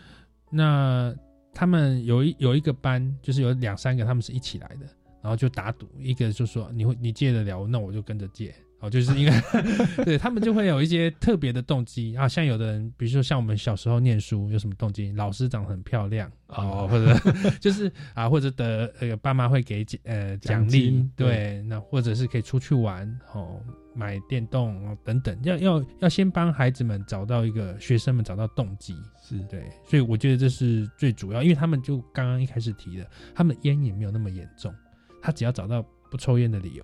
[0.50, 1.14] 那
[1.54, 4.86] 他们有一有一个班，就是有两三个，他们是一起来的，
[5.22, 8.56] 然后就打赌，一个就说你会你戒得了，那我就跟着戒。
[8.82, 9.32] 哦，就是因为
[10.06, 17.14] 对他们就会有一些特别的动机啊，像有的人，比如说像我们小时候念书有什么动机，老师长得很漂亮哦，或者
[17.60, 23.60] 就是啊，或者得呃爸妈会给呃奖励，对，那或者是可以出去玩哦，
[23.94, 34.74] 买电动哦等等，要要要先帮孩子们找到一个学生们找到动机，是对，所以我觉得这是最主要，因为他们就刚刚一开始提的，他们烟瘾没有那么严重，
[35.22, 36.84] 他只要找到不抽烟的理由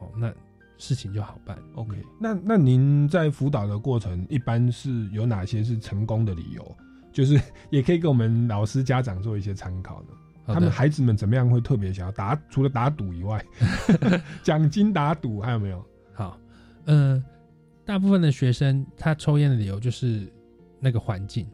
[0.00, 0.32] 哦，那。
[0.78, 1.56] 事情就好办。
[1.74, 6.76] OK，那那您在辅导的过程，一般是有哪些是成功的理由？
[7.12, 10.08] 就是 也可以给我们老师、家长做一些参考呢。
[10.46, 12.38] 他们孩子们怎么样会特别想要打？
[12.50, 13.42] 除了打赌以外，
[14.42, 15.82] 奖金打赌还有没有？
[16.12, 16.38] 好，
[16.84, 17.24] 呃，
[17.84, 20.30] 大部分的学生他抽烟的理由就是
[20.80, 21.46] 那个环境，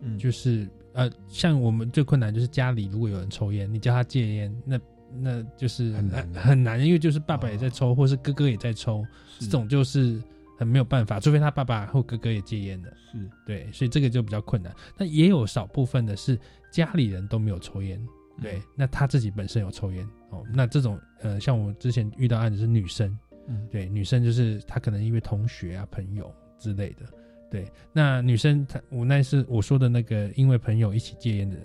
[0.00, 4.80] 嗯，就是呃，像我们最困难就是家里如果有人抽烟，你叫他戒烟，那。
[5.20, 9.04] 那就是很难很难，因为就是爸爸也在抽，或是哥哥也在抽，
[9.38, 10.22] 这种就是
[10.58, 13.18] 很没有办法，除非他爸爸或哥哥也戒烟的，是。
[13.44, 14.74] 对，所以这个就比较困难。
[14.96, 16.38] 那也有少部分的是
[16.70, 18.00] 家里人都没有抽烟，
[18.40, 20.08] 对，那他自己本身有抽烟。
[20.30, 27.06] 哦，那这种呃，像我之前遇到案子是女生，嗯，对，女生就是她可能因为同学啊、朋友之类的，
[27.50, 31.56] 对，那女生她我那是我说的那个因为朋友一起戒烟的，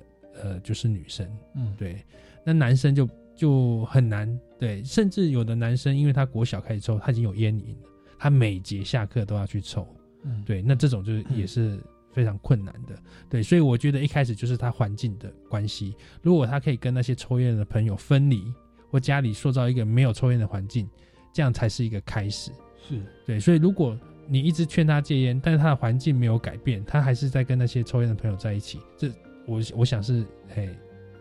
[0.44, 2.04] 呃，就是女生，嗯，对，
[2.44, 3.08] 那男生就。
[3.38, 4.28] 就很难。
[4.60, 9.88] 对，甚至有的男生，因为他国小开始抽，他已经有烟瘾了，他每节下课都要去抽，
[10.24, 11.80] 嗯，对，那这种就是也是
[12.12, 12.96] 非常困难的，
[13.30, 18.52] 对，所以我觉得一开始就是他环境的关系，如果他可以跟那些抽烟的朋友分离，
[18.90, 20.90] 或家里塑造一个没有抽烟的环境，
[21.32, 22.52] 这样才是一个开始，
[22.90, 23.00] 是。
[23.28, 23.96] 对，所以如果
[24.28, 29.08] 你一直劝他戒烟，但是他的环境没有改变，他还是在跟那些抽烟的朋友在一起，这
[29.46, 30.76] 我我想是，嘿。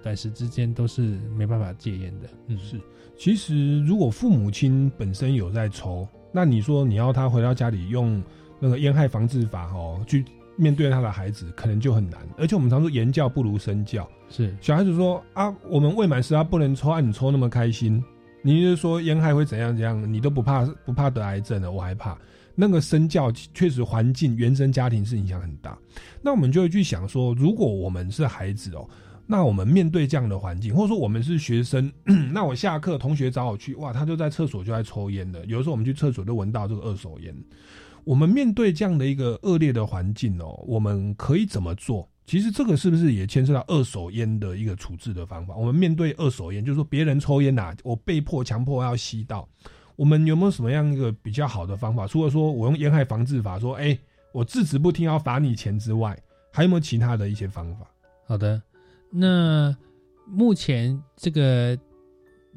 [0.07, 2.29] 短时之间都是没办法戒烟的。
[2.47, 2.81] 嗯，是。
[3.19, 8.23] 其实如果父母亲本身有在抽，那你说你要他回到家里用
[8.61, 12.21] 那个烟害防治法哦，去面对他的孩子，可能就很难。
[12.39, 18.01] 而且我们常说言教不如身教，是小孩子说啊，我们未满十八不能抽，啊，你抽那么开心，
[18.43, 22.17] 你是说烟害会怎样怎样，你都不怕不怕得癌症了，我还怕。
[22.55, 25.77] 那个身教确实环境原生家庭是影响很大。
[26.23, 28.89] 那我们就会去想说，如果我们是孩子哦。
[29.27, 31.93] 那我们面对这样的环境，或者说我们是学生，
[32.33, 35.45] 那我下课同学找我去，哇，他就在厕所就在抽烟的。
[35.47, 37.35] 有时候我们去厕所都闻到这个二手烟。
[38.05, 42.09] 我们面对这样的一个恶劣的环境哦，我们可以怎么做？
[42.25, 45.57] 其实这个是不是也牵涉到二手烟的一个处置的方法？
[45.57, 49.49] 我们面对二手烟，就是说别人抽烟呐，我被迫强迫要吸到，
[49.97, 52.07] 我们有没有什么样一个比较好的方法？
[52.07, 53.99] 除了说我用烟害防治法说，哎，
[54.31, 56.17] 我制止不听要罚你钱之外，
[56.53, 57.87] 还有没有其他的一些方法？
[58.27, 58.63] 好的。
[59.11, 59.75] 那
[60.27, 61.79] 目前这个，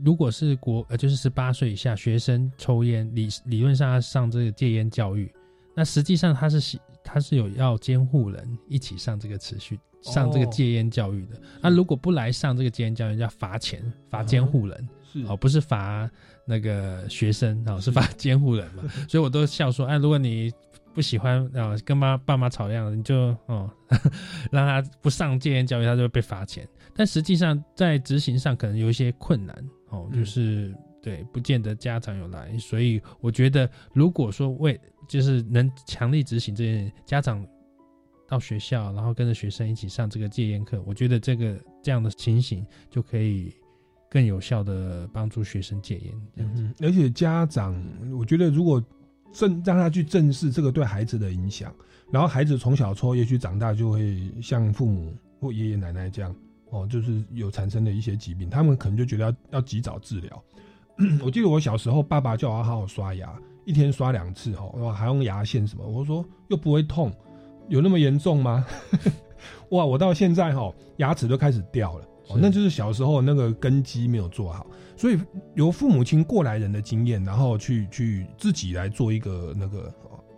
[0.04, 5.32] 如果是国呃，就是十八岁以下学生抽烟，理理论上要上这个戒烟教育，
[5.76, 11.40] 那实际上他是他是有要监护人一起上这个持续上这个戒烟教育的。
[11.62, 16.10] 那如果不来上这个戒烟教育，要罚钱，罚监护人是哦，不是罚
[16.46, 18.84] 那个学生哦，是罚监护人嘛。
[19.08, 20.52] 所以我都笑说，哎，如果你。
[20.94, 23.70] 不喜欢啊，跟妈爸妈吵样，你就哦，
[24.52, 26.68] 让他不上戒烟教育，他就会被罚钱。
[26.94, 29.56] 但实际上在执行上可能有一些困难
[29.90, 32.58] 哦，就是对，不见得家长有来。
[32.58, 37.46] 所以我觉得，如果说为就是能强力执行这件，家长
[38.28, 43.54] 到学校，然后跟着学生一起上这个戒烟课，我觉得这个这样的情形就可以
[44.10, 46.14] 更有效的帮助学生戒烟。
[46.36, 47.82] 嗯，而且家长，
[48.18, 48.84] 我觉得如果。
[49.32, 51.74] 正让他去正视这个对孩子的影响，
[52.12, 56.36] 然后孩子从小抽，也许长大就会像父母或爷爷奶奶这样，
[56.72, 60.44] 哦，就是有产生的一些疾病，他们可能就觉得要要及早治疗。
[61.24, 63.34] 我记得我小时候，爸爸叫我好好刷牙，
[63.66, 67.12] 一天刷两次，哈，还用牙线什么，我说又不会痛，
[67.70, 68.66] 有那么严重吗？
[69.72, 72.06] 哇，我到现在哈，牙齿都开始掉了。
[72.30, 74.66] 哦，那就是小时候那个根基没有做好，
[74.96, 75.18] 所以
[75.56, 79.92] 由父母亲过来人的经验，然后去去自己来做一个那个，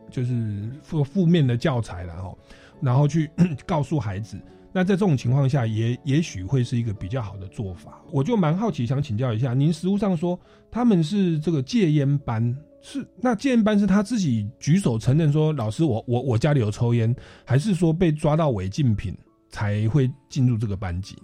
[0.09, 2.37] 就是负负面的教材然后
[2.81, 3.29] 然后去
[3.67, 4.39] 告诉孩子。
[4.73, 8.01] 那在这种情况下，也也许会是一个比较好的做法。
[8.09, 10.39] 我就蛮好奇，想请教一下，您实务上说
[10.71, 17.13] 他们是这个戒烟班，是那戒烟班是他自己举手承认说，老师我我我家里有抽烟，
[17.43, 19.13] 还是说被抓到违禁品
[19.49, 21.17] 才会进入这个班级？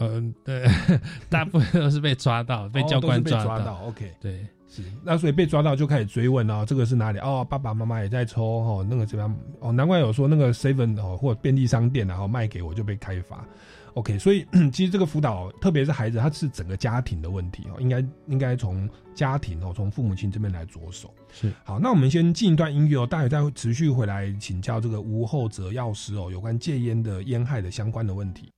[0.00, 0.66] 嗯，对，
[1.30, 3.82] 大部分都是被抓到，被教官被抓到。
[3.86, 7.18] OK，对，是那所以被抓到就开始追问哦，这个是哪里？
[7.20, 9.36] 哦，爸爸妈妈也在抽哦，那个怎么样？
[9.60, 13.44] 哦，难怪有说那个 seven 哦或者便利商店然后卖给我就被开罚。
[13.94, 21.12] OK，所以 其实这个辅导，特别是孩子，他是整个家庭的问题哦，应该应该从家庭哦，从父母亲这边来着手。
[21.32, 28.52] 是好，那我们先进一段音乐哦，待会再持续回来请教这个吴后哲药师哦，有关戒烟的烟害的相关的问题。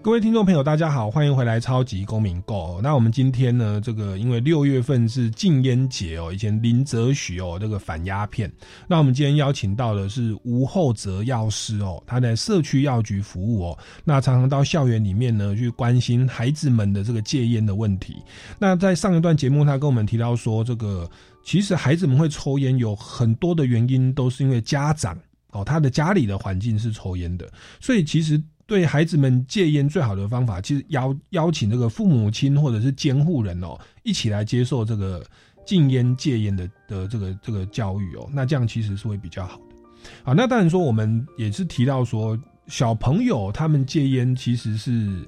[0.02, 2.78] 各位听众朋友，大家好，欢迎回来《超级公民购》。
[2.82, 8.50] 那我们今天呢，这个因为六月份是禁烟节哦，以前林则徐哦这个反鸦片，
[8.88, 18.16] 那我们今天邀请到的是吴厚泽药师哦，他在社区药局服务哦，那常常到校园里面呢去关心孩子们的这个戒烟的问题。
[18.58, 21.08] 那在上一段节目，他跟我们提到说，这个
[21.46, 25.16] 其实孩子们会抽烟有很多的原因，都是因为家长
[25.52, 27.48] 哦，他的家里的环境是抽烟的，
[27.80, 28.42] 所以其实。
[28.68, 35.24] 对孩子们戒烟最好的方法，其实邀邀请这个父母亲或者是监护人哦，一起来接受这个
[35.64, 39.76] 禁烟戒烟的的这个这个教育哦，那这样其实是会比较好的。
[40.24, 42.36] 好，那当然说我们也是提到说，
[42.66, 45.24] 小朋友他们戒烟其实是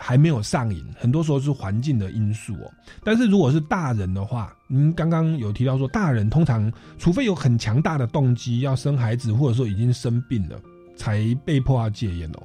[0.00, 2.72] 还没有上瘾，很多时候是环境的因素哦。
[3.04, 10.58] 但是如果是大人的话，您刚刚有提到说，大人通常除非有很强大的动机要生孩子，或者说已经生病了。
[10.96, 12.42] 才被迫要戒烟哦，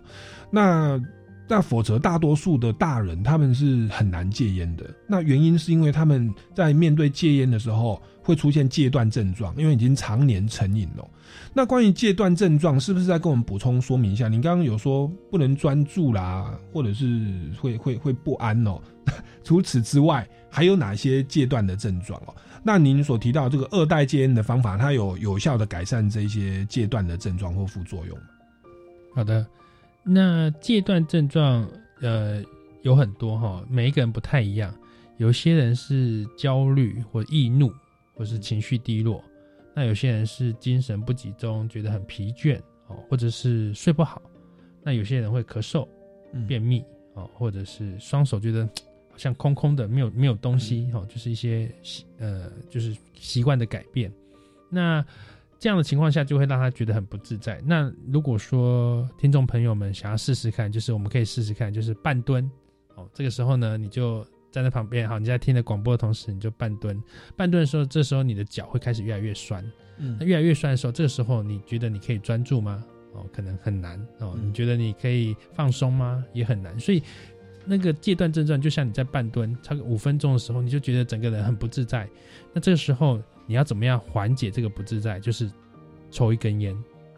[0.49, 0.97] 那
[1.45, 4.85] 那否则大多数的大人他们是很难戒烟的。
[5.09, 11.07] 那原因是因为他们在面对戒烟的时候会出现戒断症状，因为已经常年成瘾了。
[11.53, 14.27] 那关于戒断症状，是不是再跟我们补充说明一下？
[14.27, 18.81] 你刚刚有说不能专注啦，或者是会会会不安哦。
[19.43, 22.33] 除此之外，还有哪些戒断的症状哦？
[22.63, 28.23] 那您所提到这个二代戒烟的方法，它有有效的改善这些戒断的症状或副作用吗？
[29.13, 29.45] 好的，
[30.03, 31.69] 那戒断症状
[32.01, 32.43] 呃
[32.81, 34.73] 有很多哈，每一个人不太一样。
[35.17, 37.71] 有些人是焦虑或易怒，
[38.15, 39.21] 或是情绪低落；
[39.75, 44.21] 那有些人是精神不集中，觉得很疲倦哦，或者是睡不好。
[44.83, 45.87] 那有些人会咳嗽、
[46.47, 48.65] 便秘哦，或者是双手觉得
[49.09, 54.11] 好像空空的，没有没有东西哦，就是一些习呃就是习惯的改变。
[54.69, 55.05] 那
[55.57, 57.59] 这样的情况下，就会让他觉得很不自在。
[57.65, 62.49] 那如果说听众朋友们想要试试看，就是我们可以试试看，就是半蹲
[62.95, 63.09] 哦。
[63.13, 64.23] 这个时候呢，你就
[64.55, 67.03] 站在旁边，好，你在听着广播的同时，你就半蹲。
[67.35, 69.61] 半蹲的时候，这时候你的脚会开始越来越酸。
[69.97, 72.81] 嗯那越来越酸的时候，这个时候你觉得你可以专注吗？
[73.11, 74.33] 哦，可能很难哦。
[74.41, 76.23] 你觉得你可以放松吗？
[76.31, 76.79] 也很难。
[76.79, 77.03] 所以
[77.65, 82.07] 那个戒断症状，就像你在半蹲差个五分钟的时候，你就觉得整个人很不自在。
[82.53, 85.19] 那这个时候你要怎么样缓解这个不自在？
[85.19, 85.51] 就是
[86.09, 86.73] 抽一根烟，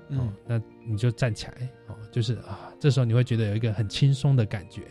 [0.10, 4.82] 哦，那你就站起来，哦，就是啊，这时候你会觉得有一个很轻松的感觉。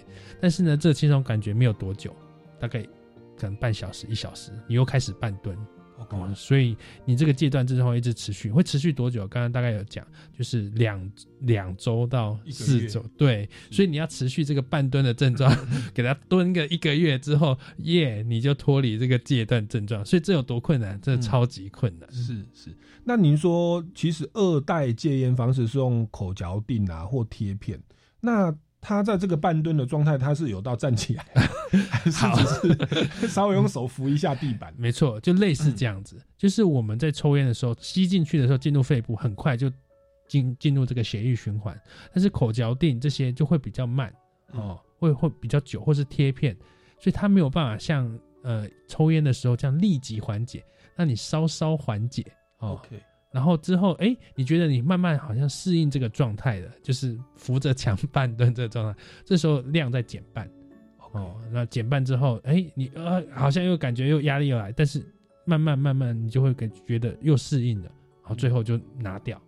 [0.41, 2.15] 但是呢，这轻松感觉没有多久，
[2.59, 2.83] 大概
[3.37, 5.57] 可能半小时、一小时，你又开始半蹲。
[6.11, 6.77] 哦，所以
[7.07, 9.27] 你这个戒断症状会一直持续，会持续多久？
[9.27, 15.51] 刚刚大概有讲，就是两两周到四周，对，所以你要持续这个半蹲的症状，
[15.95, 20.05] 给他蹲个一个月之后，耶，你就脱离这个戒断症状。
[20.05, 21.01] 所以这有多困难？
[21.01, 22.13] 这超级困难。
[22.13, 22.77] 是是。
[23.03, 27.81] 那您说，其实二代戒烟方式是用口嚼定啊，或贴片，
[28.21, 31.25] 那他在这个半蹲的状态，他是有到站起来，
[31.91, 32.71] 还是
[33.29, 34.73] 稍微用手扶一下地板？
[34.77, 36.21] 没错，就类似这样子。
[36.39, 39.71] 就是我们在抽烟的时候，吸进去的时候进入肺部，很快就
[40.29, 41.77] 进进入这个血液循环。
[42.13, 44.13] 但是口嚼定这些就会比较慢
[44.53, 46.57] 哦，会会比较久，或是贴片，
[47.01, 50.65] 所以它没有办法像呃抽烟的时候这样立即缓解，
[50.95, 52.25] 那你稍稍缓解
[52.59, 52.81] 哦。
[53.37, 60.51] 然后之后，哎，你觉得你慢慢好像适应这个状态了，就是扶着墙 半蹲这个状态，这时候量在减半，
[61.13, 65.05] 哦，那减半之后，哎，你呃好像又感觉又压力又来，但是
[65.45, 67.91] 慢慢慢慢你就会感觉得又适应了，
[68.23, 69.39] 然后最后就拿掉，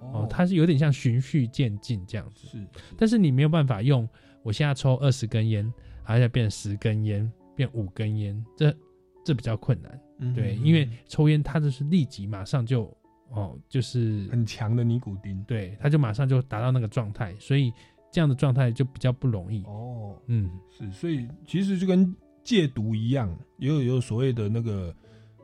[0.00, 2.66] 哦，它是有点像循序渐进这样子，是，
[2.98, 4.06] 但是你没有办法用，
[4.42, 5.72] 我现在抽二十根烟，
[6.04, 8.76] 而且变十根烟，变五根烟，这
[9.24, 10.34] 这比较困难，嗯。
[10.34, 12.94] 对，因为抽烟它就是立即马上就。
[13.30, 17.72] 哦，就是很强的尼古丁，对，他就马上就达到那个状态，所以
[18.10, 19.62] 这样的状态就比较不容易。
[19.64, 24.94] 哦，嗯，是，所以其实就跟戒毒一样，也有有所谓的那个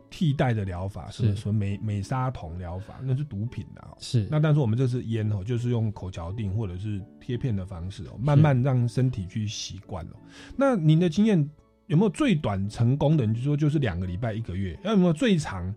[0.09, 3.95] 替代的疗法，是什么美美沙酮疗法，那是毒品的、哦。
[3.99, 10.17] 是那但是我们这是烟哦，就是用口嚼定或者是贴片的方式哦，慢慢让身体去习惯哦。
[10.57, 11.47] 那您的经验
[11.87, 13.27] 有没有最短成功的？
[13.27, 15.75] 你就说就是两个礼拜、一个月，那有没有最长？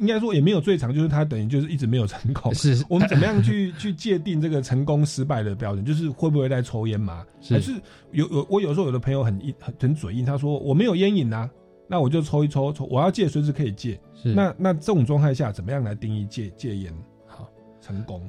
[0.00, 2.52] 应该说也没有最长，就是他等于就是一直没有成功。
[2.54, 5.84] 是我们怎么样去 去界定这个成功失败的标准？
[5.84, 7.24] 就是会不会在抽烟嘛？
[7.40, 7.72] 是还是
[8.10, 11.48] 有有我有时候有的朋友很硬很很嘴硬，他说我没有烟瘾啊，
[11.86, 14.00] 那我就抽一抽抽，我要戒随时可以戒。
[14.14, 16.92] 是那那这种状态下，怎么样来定义戒戒烟
[17.26, 17.48] 好
[17.80, 18.28] 成功？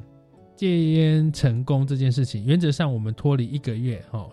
[0.56, 4.30] 戒烟成功这件事情，原则上我们脱离一个月哦，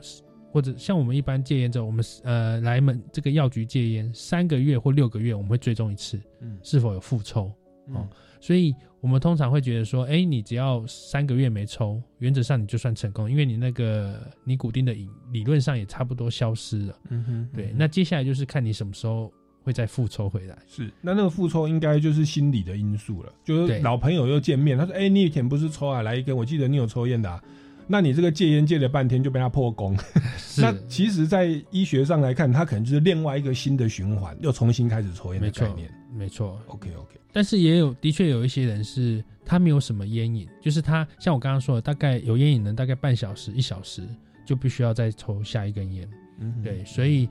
[0.50, 7.52] 或者像我们一般戒烟者，我们呃来门这个药局戒烟三个月或六个月，我们会追踪一次，嗯是否有复抽
[7.88, 8.08] 嗯哦。
[8.40, 16.98] 所以我们通常会觉得说，哎，你只要三个月没抽，原则上你就算成功，因为你那个尼古丁的瘾理论上也差不多消失了。
[17.10, 19.32] 嗯哼对，那接下来就是看你什么时候
[19.62, 20.56] 会再复抽回来。
[20.66, 27.42] 是，那那个复抽应该就是心理的因素了，就是老朋友又见面，他说：“哎、你以前不是抽啊，来一根，我记得你有抽烟的、啊。”
[27.88, 29.96] 那你这个戒烟戒了半天就被他破功，
[30.60, 35.90] 那其实，在医学上来看，他可能就是另外一个新的循环，又重新开始抽烟的没错概念。
[36.14, 36.60] 没错。
[36.66, 44.02] OK OK，但是也有的确有一些人是他没有什么烟瘾，就是他像我刚刚说的，大概有烟瘾的大概半小时一小时
[44.44, 46.08] 就必须要再抽下一根烟。
[46.40, 47.28] 嗯对，所以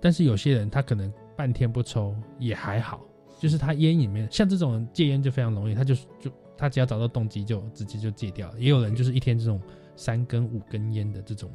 [0.00, 3.00] 但是有些人他可能半天不抽也还好，
[3.38, 8.60] 就是他烟瘾没有像这种人戒烟就非常容易，他就就他只要找到动机就直接就戒掉了。
[8.60, 9.60] 也有人就是一天这种
[10.00, 11.52] 三根五根烟的这种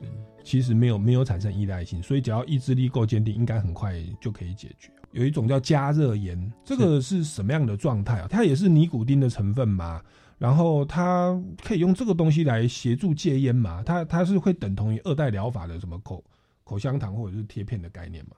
[0.00, 0.10] 人，
[0.42, 4.90] 其实没有没有产生依赖性，所以只要意志力够坚定，应该很快就可以解决。
[5.12, 8.26] 有一种叫加热烟，这个是什么样的状态啊？
[8.28, 10.02] 它也是尼古丁的成分吗？
[10.38, 13.80] 然后它可以用这个东西来协助戒烟吗？
[13.86, 16.24] 它它是会等同于二代疗法的什么口
[16.64, 18.32] 口香糖或者是贴片的概念吗？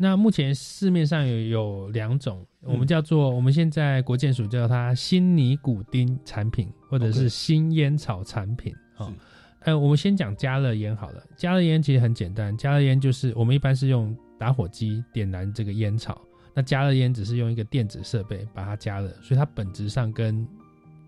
[0.00, 8.72] 那目前市面上有有两种，嗯我们叫做、我们现在国健署叫它新尼古丁产品，或者是新烟草产品。
[8.98, 9.12] 哦，
[9.62, 11.22] 呃，我们先讲加热烟好了。
[11.36, 16.22] 加热烟其实很简单，加热烟就是我们一般是用打火机点燃这个烟草，
[16.54, 20.46] 那加热烟只是用一个电子设备把它加热，所以它本质上跟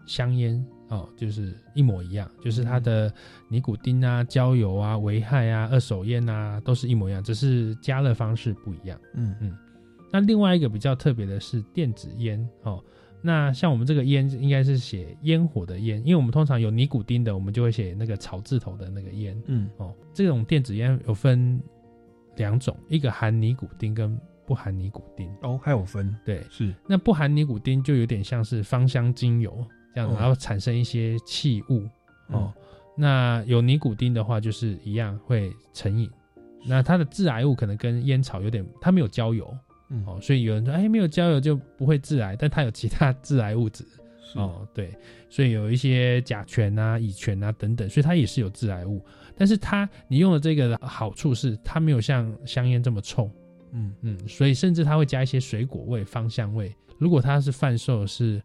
[0.04, 3.12] 香烟哦就是一模一样，就是它的
[3.48, 9.00] 尼古丁啊、焦油啊、危害啊、二手烟啊都是一模一样，只是加热方式不一样。
[9.14, 9.56] 嗯嗯。
[10.12, 12.84] 那另外一个比较特别的是电子烟哦。
[13.22, 19.40] 那像我们这个烟应该是写烟火的烟，因为我们通常有尼古丁的，我们就会写那个草字头的那个烟。
[19.46, 21.62] 嗯哦，这种电子烟有分
[22.36, 25.30] 两种，一个含尼古丁跟不含尼古丁。
[25.42, 29.62] 哦，还有分对，是那不含尼古丁就有点像是芳香精油
[29.94, 31.86] 这样，哦然后产生一些气雾
[32.28, 32.52] 哦。
[32.96, 36.10] 那有尼古丁的话，就是一样会成瘾。
[36.66, 39.56] 那它的致癌物可能跟烟草有点，它没有焦油，
[39.88, 43.84] 嗯哦，所以有人说，哎，没有焦油就不会致癌，但它有其他致癌物质。
[44.34, 44.94] 哦，对，
[45.28, 49.04] 所以有一些甲醛啊、乙醛啊等等，所以它也是有致癌物。
[49.36, 53.28] 但是它你用的这个的好处是，它没有像香烟这么臭。
[53.72, 56.72] 嗯嗯，所以甚至它会加一些水果味、芳香味。
[56.98, 58.40] 如果它是贩售是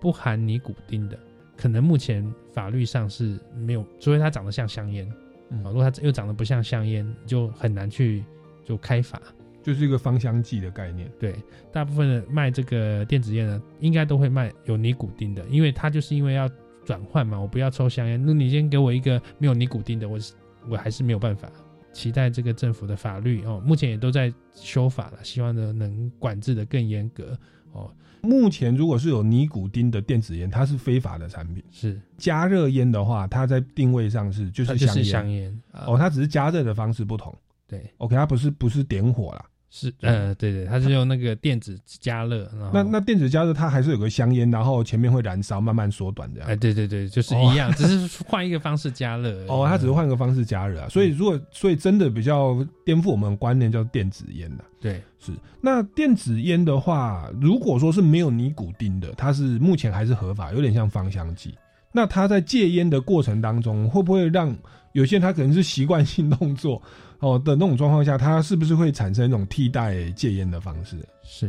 [0.00, 1.18] 不含尼古丁的，
[1.56, 5.10] 可能目前法律上是没有，除非它长得像香烟。
[5.50, 8.24] 嗯哦，如果它又长得不像香烟，就很难去
[8.64, 9.20] 就开罚。
[9.62, 11.10] 就是一个芳香剂的概念。
[11.18, 11.34] 对，
[11.72, 16.48] 大部分的卖这个电子烟呢，应该都会卖有尼古丁的，因为它就是因为要
[16.84, 20.34] 转换嘛，我不要抽香烟，那你先给我一个没有尼古丁的，我是
[20.68, 21.50] 我还是没有办法。
[21.92, 27.38] 期待这个政府的法律哦，目前也都在修法了，希望呢能管制的更严格
[27.76, 27.90] 哦。
[28.22, 31.62] 目前如果是有尼古丁的电子烟，它是非法的产品。
[31.70, 37.32] 是加热烟的话，它在定位上是就是是香烟，香烟啊哦，它只是加热的方式不同。
[37.68, 39.44] 对，OK，它不是不是点火啦。
[39.68, 46.48] 是呃，对对，它是用那个电子加热，那那电子加热它还是有个香烟，然后前面会燃烧，慢慢缩短这样。
[46.48, 49.44] 哎，对对对，就是一样，只是换一个方式加热。
[49.48, 50.88] 哦，它只是换个方式加热啊。
[50.88, 54.64] 所以如果所以真的比较颠覆我们观念，叫电子烟的。
[54.80, 55.32] 对，是。
[55.60, 61.54] 那电子烟的话，如果说是没有尼古丁的，它是目前还是合法，有点像芳香剂。
[61.92, 64.56] 那它在戒烟的过程当中，会不会让
[64.92, 66.80] 有些人他可能是习惯性动作
[67.20, 70.96] 哦的那种状况下，它是不是会产生一种替代戒烟的方式？
[71.22, 71.48] 是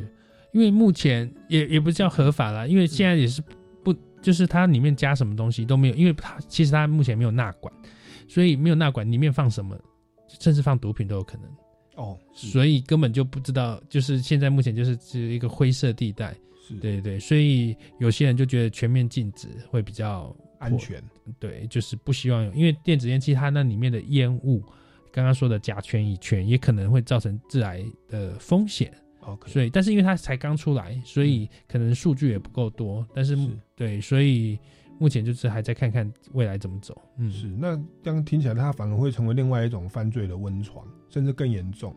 [0.54, 3.42] 因为目前也也不叫合法啦，因为现在也是
[3.84, 7.74] 不就是它里面加什么东西都没有，因为它其实它目前没有纳管，
[8.28, 9.78] 所以没有纳管里面放什么，
[10.40, 11.46] 甚至放毒品都有可能。
[11.96, 16.36] 哦，所以根本就不知道，就是现在目前就是只有一个灰色地带。
[16.68, 21.02] 是对对，所以有些人就觉得全面禁止会比较安全。
[21.40, 24.62] 对，就是不希望有，因为电子烟其实它那里面的烟雾，
[25.18, 28.94] 刚刚说的甲醛、乙醛也可能会造成致癌的风险。
[29.22, 34.60] OK 所以但是因为它才刚出来，所以可能数据也不够多，但是目对，所以
[35.00, 37.02] 目前就是还在看看未来怎么走。
[37.18, 41.96] 嗯，是，那这样听起来，它反而会成为另外一种犯罪的温床，甚至更严重。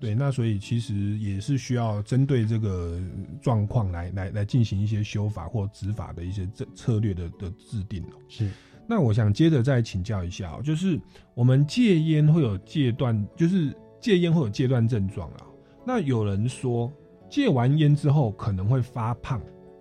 [0.00, 2.98] 对，那所以其实也是需要针对这个
[3.42, 8.16] 状况来来来进行一些修法或执法的一些策策略的的制定哦。
[8.26, 8.48] 是，
[8.90, 10.98] 那我想接着再请教一下哦，就是
[11.34, 13.70] 我们戒烟会有戒断，就是
[14.00, 15.44] 戒烟会有戒断症状啊。
[15.86, 16.90] 那有人说
[17.28, 19.40] 戒完烟之后可能会发胖，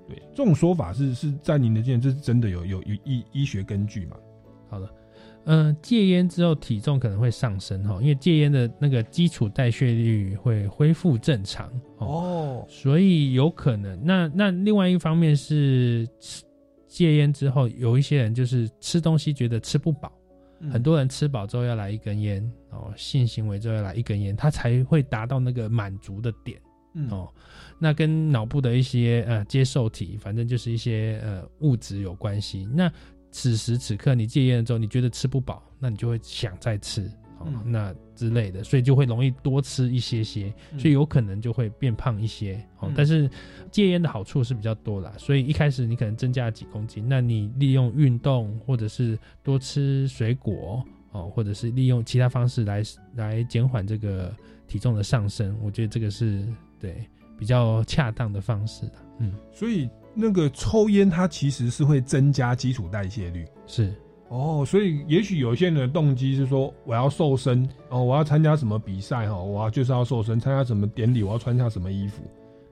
[0.09, 4.17] 对，这种说法是是在您的见，这是真的有有有医医学根据吗？
[4.69, 4.89] 好的，
[5.45, 13.97] 嗯、戒烟之后体重可能会上升哈，因为戒烟的那个基础代谢率会恢复正常哦，所以有可能。
[14.03, 16.43] 那那另外一方面是吃
[16.97, 20.11] 戒烟之后，有一些人就是吃东西觉得吃不饱，
[20.61, 26.59] 嗯很多人吃饱之后要来一根烟哦，性行为之后要来一根烟，他才会达到那个满足的点。
[26.95, 27.31] 嗯哦，
[27.77, 32.67] 那跟脑部的一些呃接受体，反正就是一些呃物质有关系。
[32.73, 32.91] 那
[33.29, 37.07] 此时此刻你戒烟了之后，你觉得吃不饱，那你就会想再吃，
[37.39, 42.55] 哦，嗯那之类的，所以就会容易多吃一些些，嗯所以有可能就会变胖一些。
[42.79, 43.29] 哦嗯，但是
[43.71, 52.83] 戒烟的好处是比较多啦，所以一开始你可能增加了几公斤，那你利用运动或者是多吃水果哦，或者是利用其他方式来
[53.15, 54.35] 来减缓这个
[54.67, 56.45] 体重的上升，我觉得这个是
[56.79, 57.07] 对
[57.37, 58.93] 比较恰当的方式的。
[59.19, 63.45] 嗯，所以那个抽烟它其实是会增加基础代谢率。
[63.65, 63.93] 是
[64.29, 72.23] 哦，所以也许有些人的动机是说，我要瘦身哦，我要参加什么比赛哈，我要就是要瘦身，参加什么典礼，我要穿下什么衣服。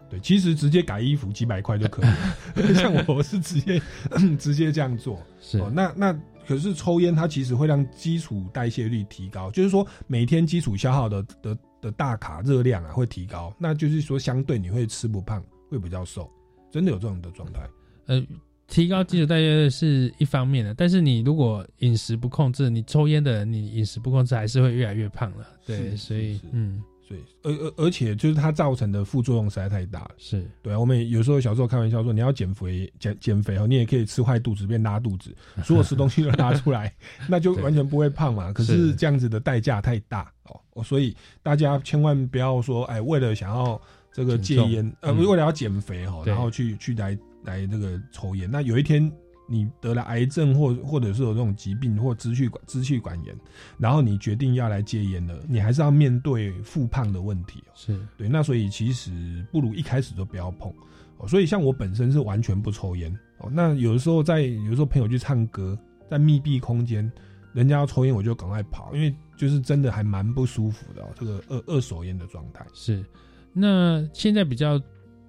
[0.10, 2.74] 对，其实直接改衣服几百块就可以了。
[2.76, 3.82] 像我是直接
[4.38, 5.20] 直接这样做。
[5.40, 16.30] 是哦，那那可是抽烟它其实会让基础代谢率提高，就是说每天基础消耗的的的大卡热量啊会提高，那就是说相对你会吃不胖，会比较瘦，
[16.70, 17.62] 真的有这种的状态。
[18.06, 18.24] 呃，
[18.68, 25.48] 提高基础代谢率是一方面的，但是你如果饮食不控制，你抽烟的人，你饮食不控制还是会越来越胖了。
[25.66, 30.12] 对，所以嗯，所以，而而而且就是它造成的副作用实在太大了。
[30.18, 30.44] 是。
[30.64, 36.92] 对啊，我们有时候小时候开玩笑说，你要减肥减减肥哦，你也可以吃坏肚子变拉肚子， 所有吃东西都拉出来，
[37.30, 38.52] 那就完全不会胖嘛。
[38.52, 43.80] 可是是这样子的代价太大哦，哦所以大家千万不要说，哎，为了想要
[44.12, 45.18] 这个戒烟，呃，嗯。
[45.20, 46.34] 为了要减肥哈，对。
[46.34, 49.12] 然后去去来来这个抽烟，那有一天。
[49.48, 53.40] 你得了癌症或或者是有这种疾病或支气管支气管炎，
[53.78, 57.72] 然后你决定要来戒烟了，你还是要面对复胖的问题哦。
[57.76, 60.74] 是对，那所以其实不如一开始就不要碰
[61.20, 61.28] 哦。
[61.28, 63.48] 所以像我本身是完全不抽烟哦。
[63.54, 65.78] 那有的时候在有的时候朋友去唱歌，
[66.10, 67.12] 在密闭空间，
[67.54, 71.10] 人家要抽烟，我就赶快跑，因为就是真的还蛮不舒服的哦。
[71.14, 73.06] 这个二二手烟的状态是。
[73.54, 74.82] 那现在比较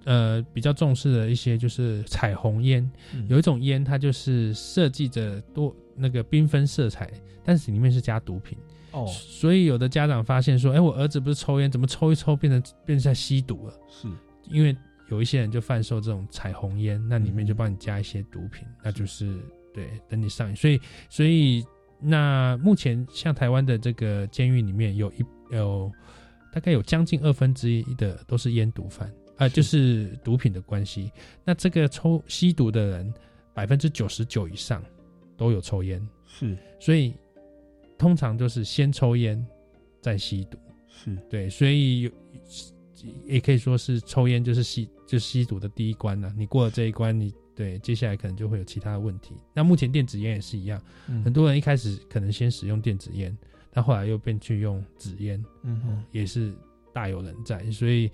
[0.07, 7.11] 呃比较重视的一些就是彩虹烟，嗯有一种烟它就是设计着多那个缤纷色彩，
[7.43, 8.57] 但是里面是加毒品。
[8.91, 13.73] 哦，所以有的家长发现说，哎，我儿子不是抽烟，怎么抽一抽变成变成在吸毒了？
[13.89, 14.07] 是
[14.49, 14.73] 因为
[15.09, 19.37] 有一些人就贩售这种彩虹烟，那里面就帮你加一些毒品，那就是
[19.73, 20.55] 对等你上瘾。
[20.55, 20.79] 所以
[21.09, 21.65] 所以
[21.99, 25.91] 那目前像台湾的这个监狱里面有一有
[26.53, 31.11] 大概有将近二分之一的都是烟毒犯，啊、就是毒品的关系。
[31.45, 33.13] 那这个抽吸毒的人
[33.53, 34.83] 百分之九十九以上
[35.37, 37.13] 都有抽烟，是所以
[37.97, 39.45] 通常就是先抽烟
[40.01, 40.57] 再吸毒。
[40.87, 42.11] 是对，所以有
[43.25, 49.35] 也可以说是抽烟就是吸就是吸毒的第一关了、你过了这一关，你对接下来可能就会有其他的问题。
[49.53, 53.37] 那目前电子烟也是一样，嗯很多人一开始可能先使用电子烟，
[53.71, 56.51] 但后来又变去用纸烟，嗯哼也是
[56.91, 57.69] 大有人在。
[57.69, 58.11] 所以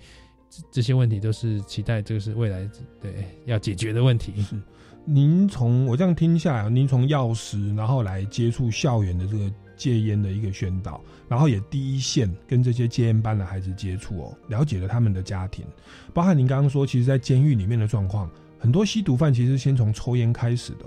[0.70, 2.68] 这些问题都是期待这个是未来
[3.00, 4.42] 对要解决的问题。
[4.42, 4.56] 是。
[5.06, 10.98] 您从我这样听下来，您从药师，然后来接触校园的这个戒烟的一个宣导，
[11.28, 15.62] 然后也第一线跟这些戒烟班的孩子接触哦，了解了他们的家庭，
[16.14, 20.86] 包含您刚刚说，其实，在监狱里面的状况，很多吸毒犯其实先从抽烟开始的、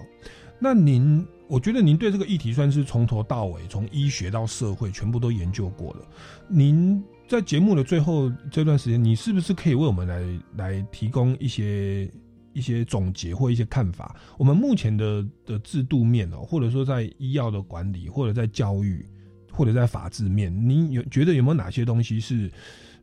[0.58, 6.00] 那您，我觉得您对这个议题算是从头到尾，从医学到社会，全部都研究过了。
[6.48, 12.10] 您在节目的最后这段时间，你是不是可以为我们来来提供一些
[12.54, 14.16] 一些总结或一些看法？
[14.38, 19.06] 我们目前的的制度面哦，或者说在医药的管理，或者在教育，
[19.52, 22.50] 或者在法治面，您有觉得有没有哪些东西是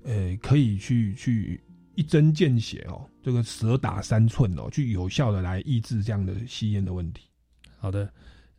[0.05, 1.61] 呃可以去去
[1.95, 7.29] 一针见血哦，这个蛇打三寸哦，去有效的来抑制这样的吸烟的问题？
[7.79, 8.11] 好的，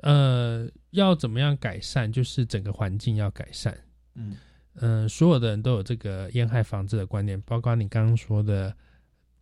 [0.01, 2.11] 呃，要怎么样改善？
[2.11, 3.76] 就是整个环境要改善。
[4.13, 4.38] 嗯，
[4.82, 8.76] 嗯、所有的人都有这个烟害防治的观念，包括你刚刚说的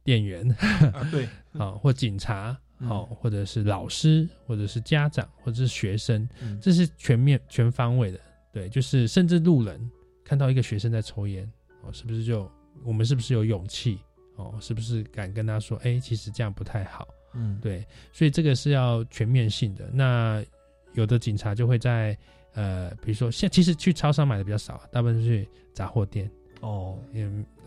[0.03, 0.49] 店员，
[0.93, 1.27] 啊对，
[1.57, 8.19] 好、或警察，嗯好、或者是老师，或者是家长，或者是学生，嗯这是全面全方位的。
[8.51, 9.89] 对，就是甚至路人
[10.23, 12.49] 看到一个学生在抽烟，哦，是不是就
[12.83, 13.99] 我们是不是有勇气？
[14.35, 17.07] 哦，是不是敢跟他说，哎、其实这样不太好？
[17.35, 19.89] 嗯，对，所以这个是要全面性的。
[19.91, 20.43] 那
[20.93, 22.17] 有的警察就会在
[22.53, 26.29] 呃，比如说现其实去超商买的比较少，大部分是去杂货店。
[26.61, 27.25] 哦，也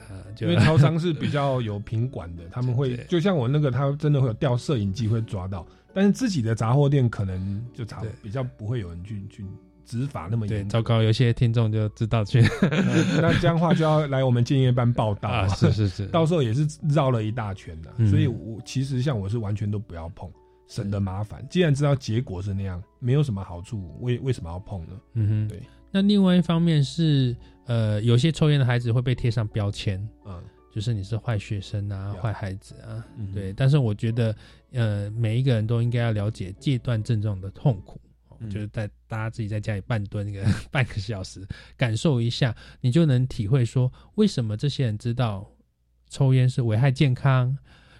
[0.09, 9.45] 呃，就因为超商是比较有品管的，他们会 就像我那个，他真的会有调摄影机会抓到，但是自己的杂货店可能就查比较不会有人去去
[9.85, 10.67] 执法那么，严。
[10.69, 12.41] 糟糕，有些听众就知道去。
[13.21, 20.31] 那这样的话就要来我们建业班报道啊 是是是到时候也是绕了一大圈的，嗯所以我其实像我是完全都不要碰，
[20.67, 21.47] 省得麻烦。
[21.49, 25.01] 既然知道结果是那样，没有什么好处，为为什么要碰呢？
[25.15, 25.63] 嗯哼，对。
[25.91, 33.53] 那另外一方面是，呃，有些抽烟的孩子会被贴上标签，嗯，就是你是坏学生啊、坏孩子啊，嗯对。
[33.53, 34.37] 但是我觉得，
[34.73, 37.99] 呃，每一个人都应该要了解戒断症状的痛苦，
[38.51, 41.47] 就是在大家自己在家里半蹲一个 半个小时，
[41.79, 45.51] 感受一下，你就能体会说，为什么这些人知道
[46.11, 47.57] 抽烟是危害健康，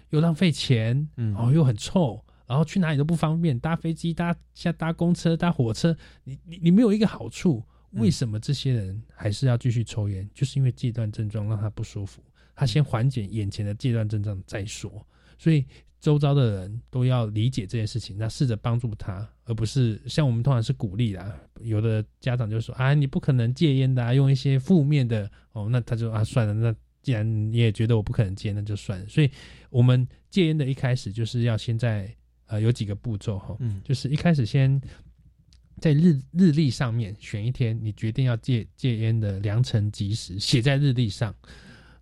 [0.09, 2.23] 又浪费钱，嗯然后又很臭。
[2.47, 10.27] 然后去哪里都不方便，搭飞机、搭下搭公车、搭火车，你你你没有一个好处，为什么这些人还是要继续抽烟？
[10.33, 12.23] 就是因为戒断症状让他不舒服，
[12.55, 15.05] 他先缓解眼前的戒断症状再说。
[15.37, 15.65] 所以
[15.99, 21.35] 周遭的人都要理解这件事情，那试着帮助他，而不是像我们通常是鼓励啦。
[21.59, 29.07] 有的家长就说啊，你不可能戒烟的、啊，用一些负面的哦，那他就啊算了，那既然你也觉得我不可能戒，那就算了。
[29.07, 29.29] 所以
[29.69, 32.13] 我们戒烟的一开始就是要先在
[32.47, 33.81] 呃有几个步骤哈，嗯。
[33.83, 34.81] 就是一开始先
[35.79, 41.33] 在日日历上面选一天，你决定要戒戒烟的良辰吉时，写在日历上，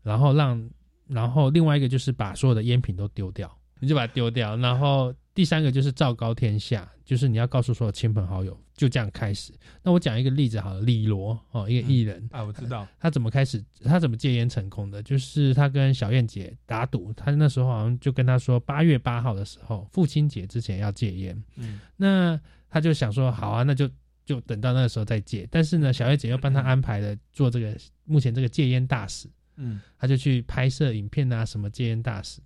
[0.01, 0.69] 然后让，
[1.07, 9.51] 然后另外一个就是把所有的烟品都丢掉，你就把它丢掉，然后第三个就是昭告天下，就是你要告诉所有亲朋好友，就这样开始。
[9.83, 15.03] 那我讲一个例子好了，李罗哦，一个艺人，啊，我知道，他怎么开始，他怎么戒烟成功的？
[15.03, 21.43] 就是他跟小燕姐打赌，他那时候好像就跟他说，八月八号的时候，父亲节之前要戒烟。
[21.57, 23.89] 嗯，那他就想说，好啊，那就
[24.23, 25.45] 就等到那个时候再戒。
[25.51, 29.27] 但是呢，小燕姐又帮他安排了做这个目前这个戒烟大使，
[29.57, 32.39] 嗯，他就去拍摄影片啊，什么戒烟大使。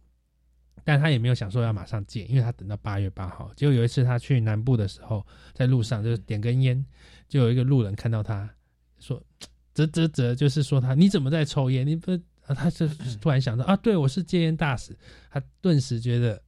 [0.83, 3.51] 但他也没有想说要马上戒，因为他等到八月八号。
[3.55, 6.85] 结果有一次他去南部的时候，在路上就是点根烟，
[7.27, 8.49] 就有一个路人看到他
[8.99, 9.21] 说
[9.73, 11.85] ：“啧啧啧，就是说他你怎么在抽烟？
[11.85, 12.11] 你不……”
[12.47, 12.87] 啊，他就
[13.21, 14.97] 突然想到啊，对我是戒烟大使，
[15.29, 16.41] 他顿时觉得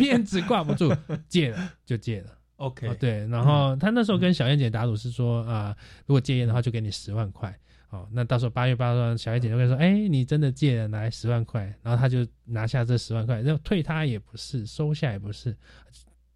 [0.00, 0.92] 面子挂不住，
[1.28, 2.36] 戒了就戒了。
[2.56, 5.76] OK，、对，然后他那时候跟小燕姐打赌是说啊、
[6.06, 7.56] 如果戒烟的话就给你十万块。
[7.94, 15.56] 哦，那到时候八月八号，小叶姐就会说：“哎，你真的借了，拿来十万块。”然后他就拿下这十万块，然后退他也不是，收下也不是，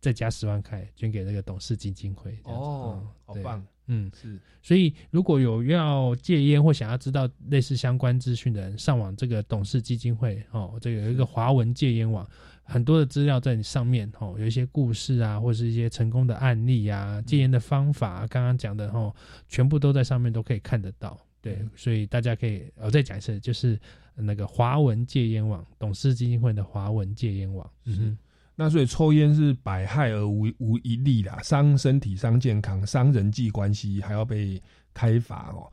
[0.01, 2.39] 再加十万块捐给那个董事基金会。
[2.45, 12.25] 哦，嗯好棒，嗯，是，所以如果有要戒烟或想要知道类似相关资讯的人，上网这个董事基金会哦，这个有一个华文戒烟网，
[12.63, 19.13] 很多的资料在你上面哦，有一些故事啊，或是一些成功的案例啊，戒烟的方法、啊，刚刚讲的哦，
[19.49, 21.19] 全部都在上面都可以看得到。
[21.55, 23.79] 对，所以大家可以我再讲一次，就是
[24.15, 27.71] 那个华文戒烟网董事基金会的华文戒烟网。
[27.85, 28.19] 嗯哼。
[28.61, 34.61] 那所以抽烟是百害而无无一利啦，伤身体、伤健康、伤人际关系，还要被
[34.93, 35.71] 开罚哦。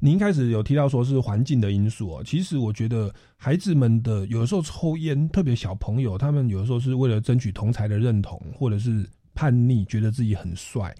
[0.00, 10.92] 您一开始有提到说是环境的因素哦，其实我觉得孩子们的有的时候抽烟，特别小朋友，他们有的时候是为了争取同才的认同，或者是叛逆，觉得自己很帅。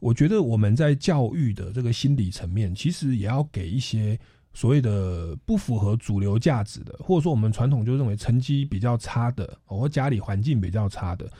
[0.00, 4.18] 我觉得我们在教育的这个心理层面，其实也要给一些
[4.54, 11.30] 所谓的不符合主流价值的，或者说我们传统就认为成绩比较差的，哦或家里环境比较差的，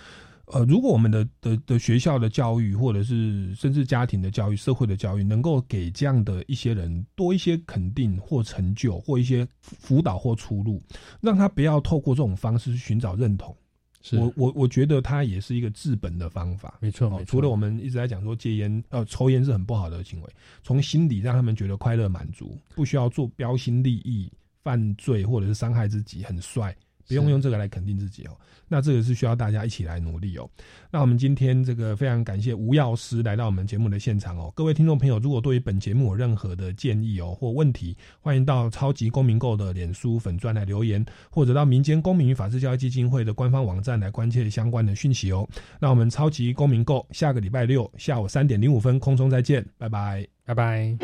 [0.46, 10.82] 呃，如果我们的的的学校的教育，或者是甚至家庭的教育、社会的教育，能够给这样的一些人多一些肯定或成就，或一些辅导或出路，
[11.20, 13.54] 让他不要透过这种方式去寻找认同。
[14.02, 16.74] 是我我我觉得它也是一个治本的方法。
[16.80, 17.24] 没错，哦没错。
[17.24, 20.28] 除了我们一直在讲说戒烟，呃，抽烟是很不好的行为，
[20.62, 24.30] 从心底让他们觉得快乐满足，不需要做标新立异、
[24.62, 26.76] 犯罪或者是伤害自己，很帅，
[27.08, 28.30] 不用用这个来肯定自己哦。
[28.68, 30.48] 那这个是需要大家一起来努力哦。
[30.90, 34.50] 那我们今天这个非常感谢吴药师来到我们节目的现场哦。
[34.54, 45.46] 各位听众朋友，如果对于本节目有任何的建议哦或问题，欢迎到超级公民购的脸书粉专来留言，或者到民间公民与法治教育基金会的官方网站来关切相关的讯息哦。
[45.78, 50.96] 那我们超级公民购下个礼拜六下午三点零五分空中再见，拜拜，拜拜。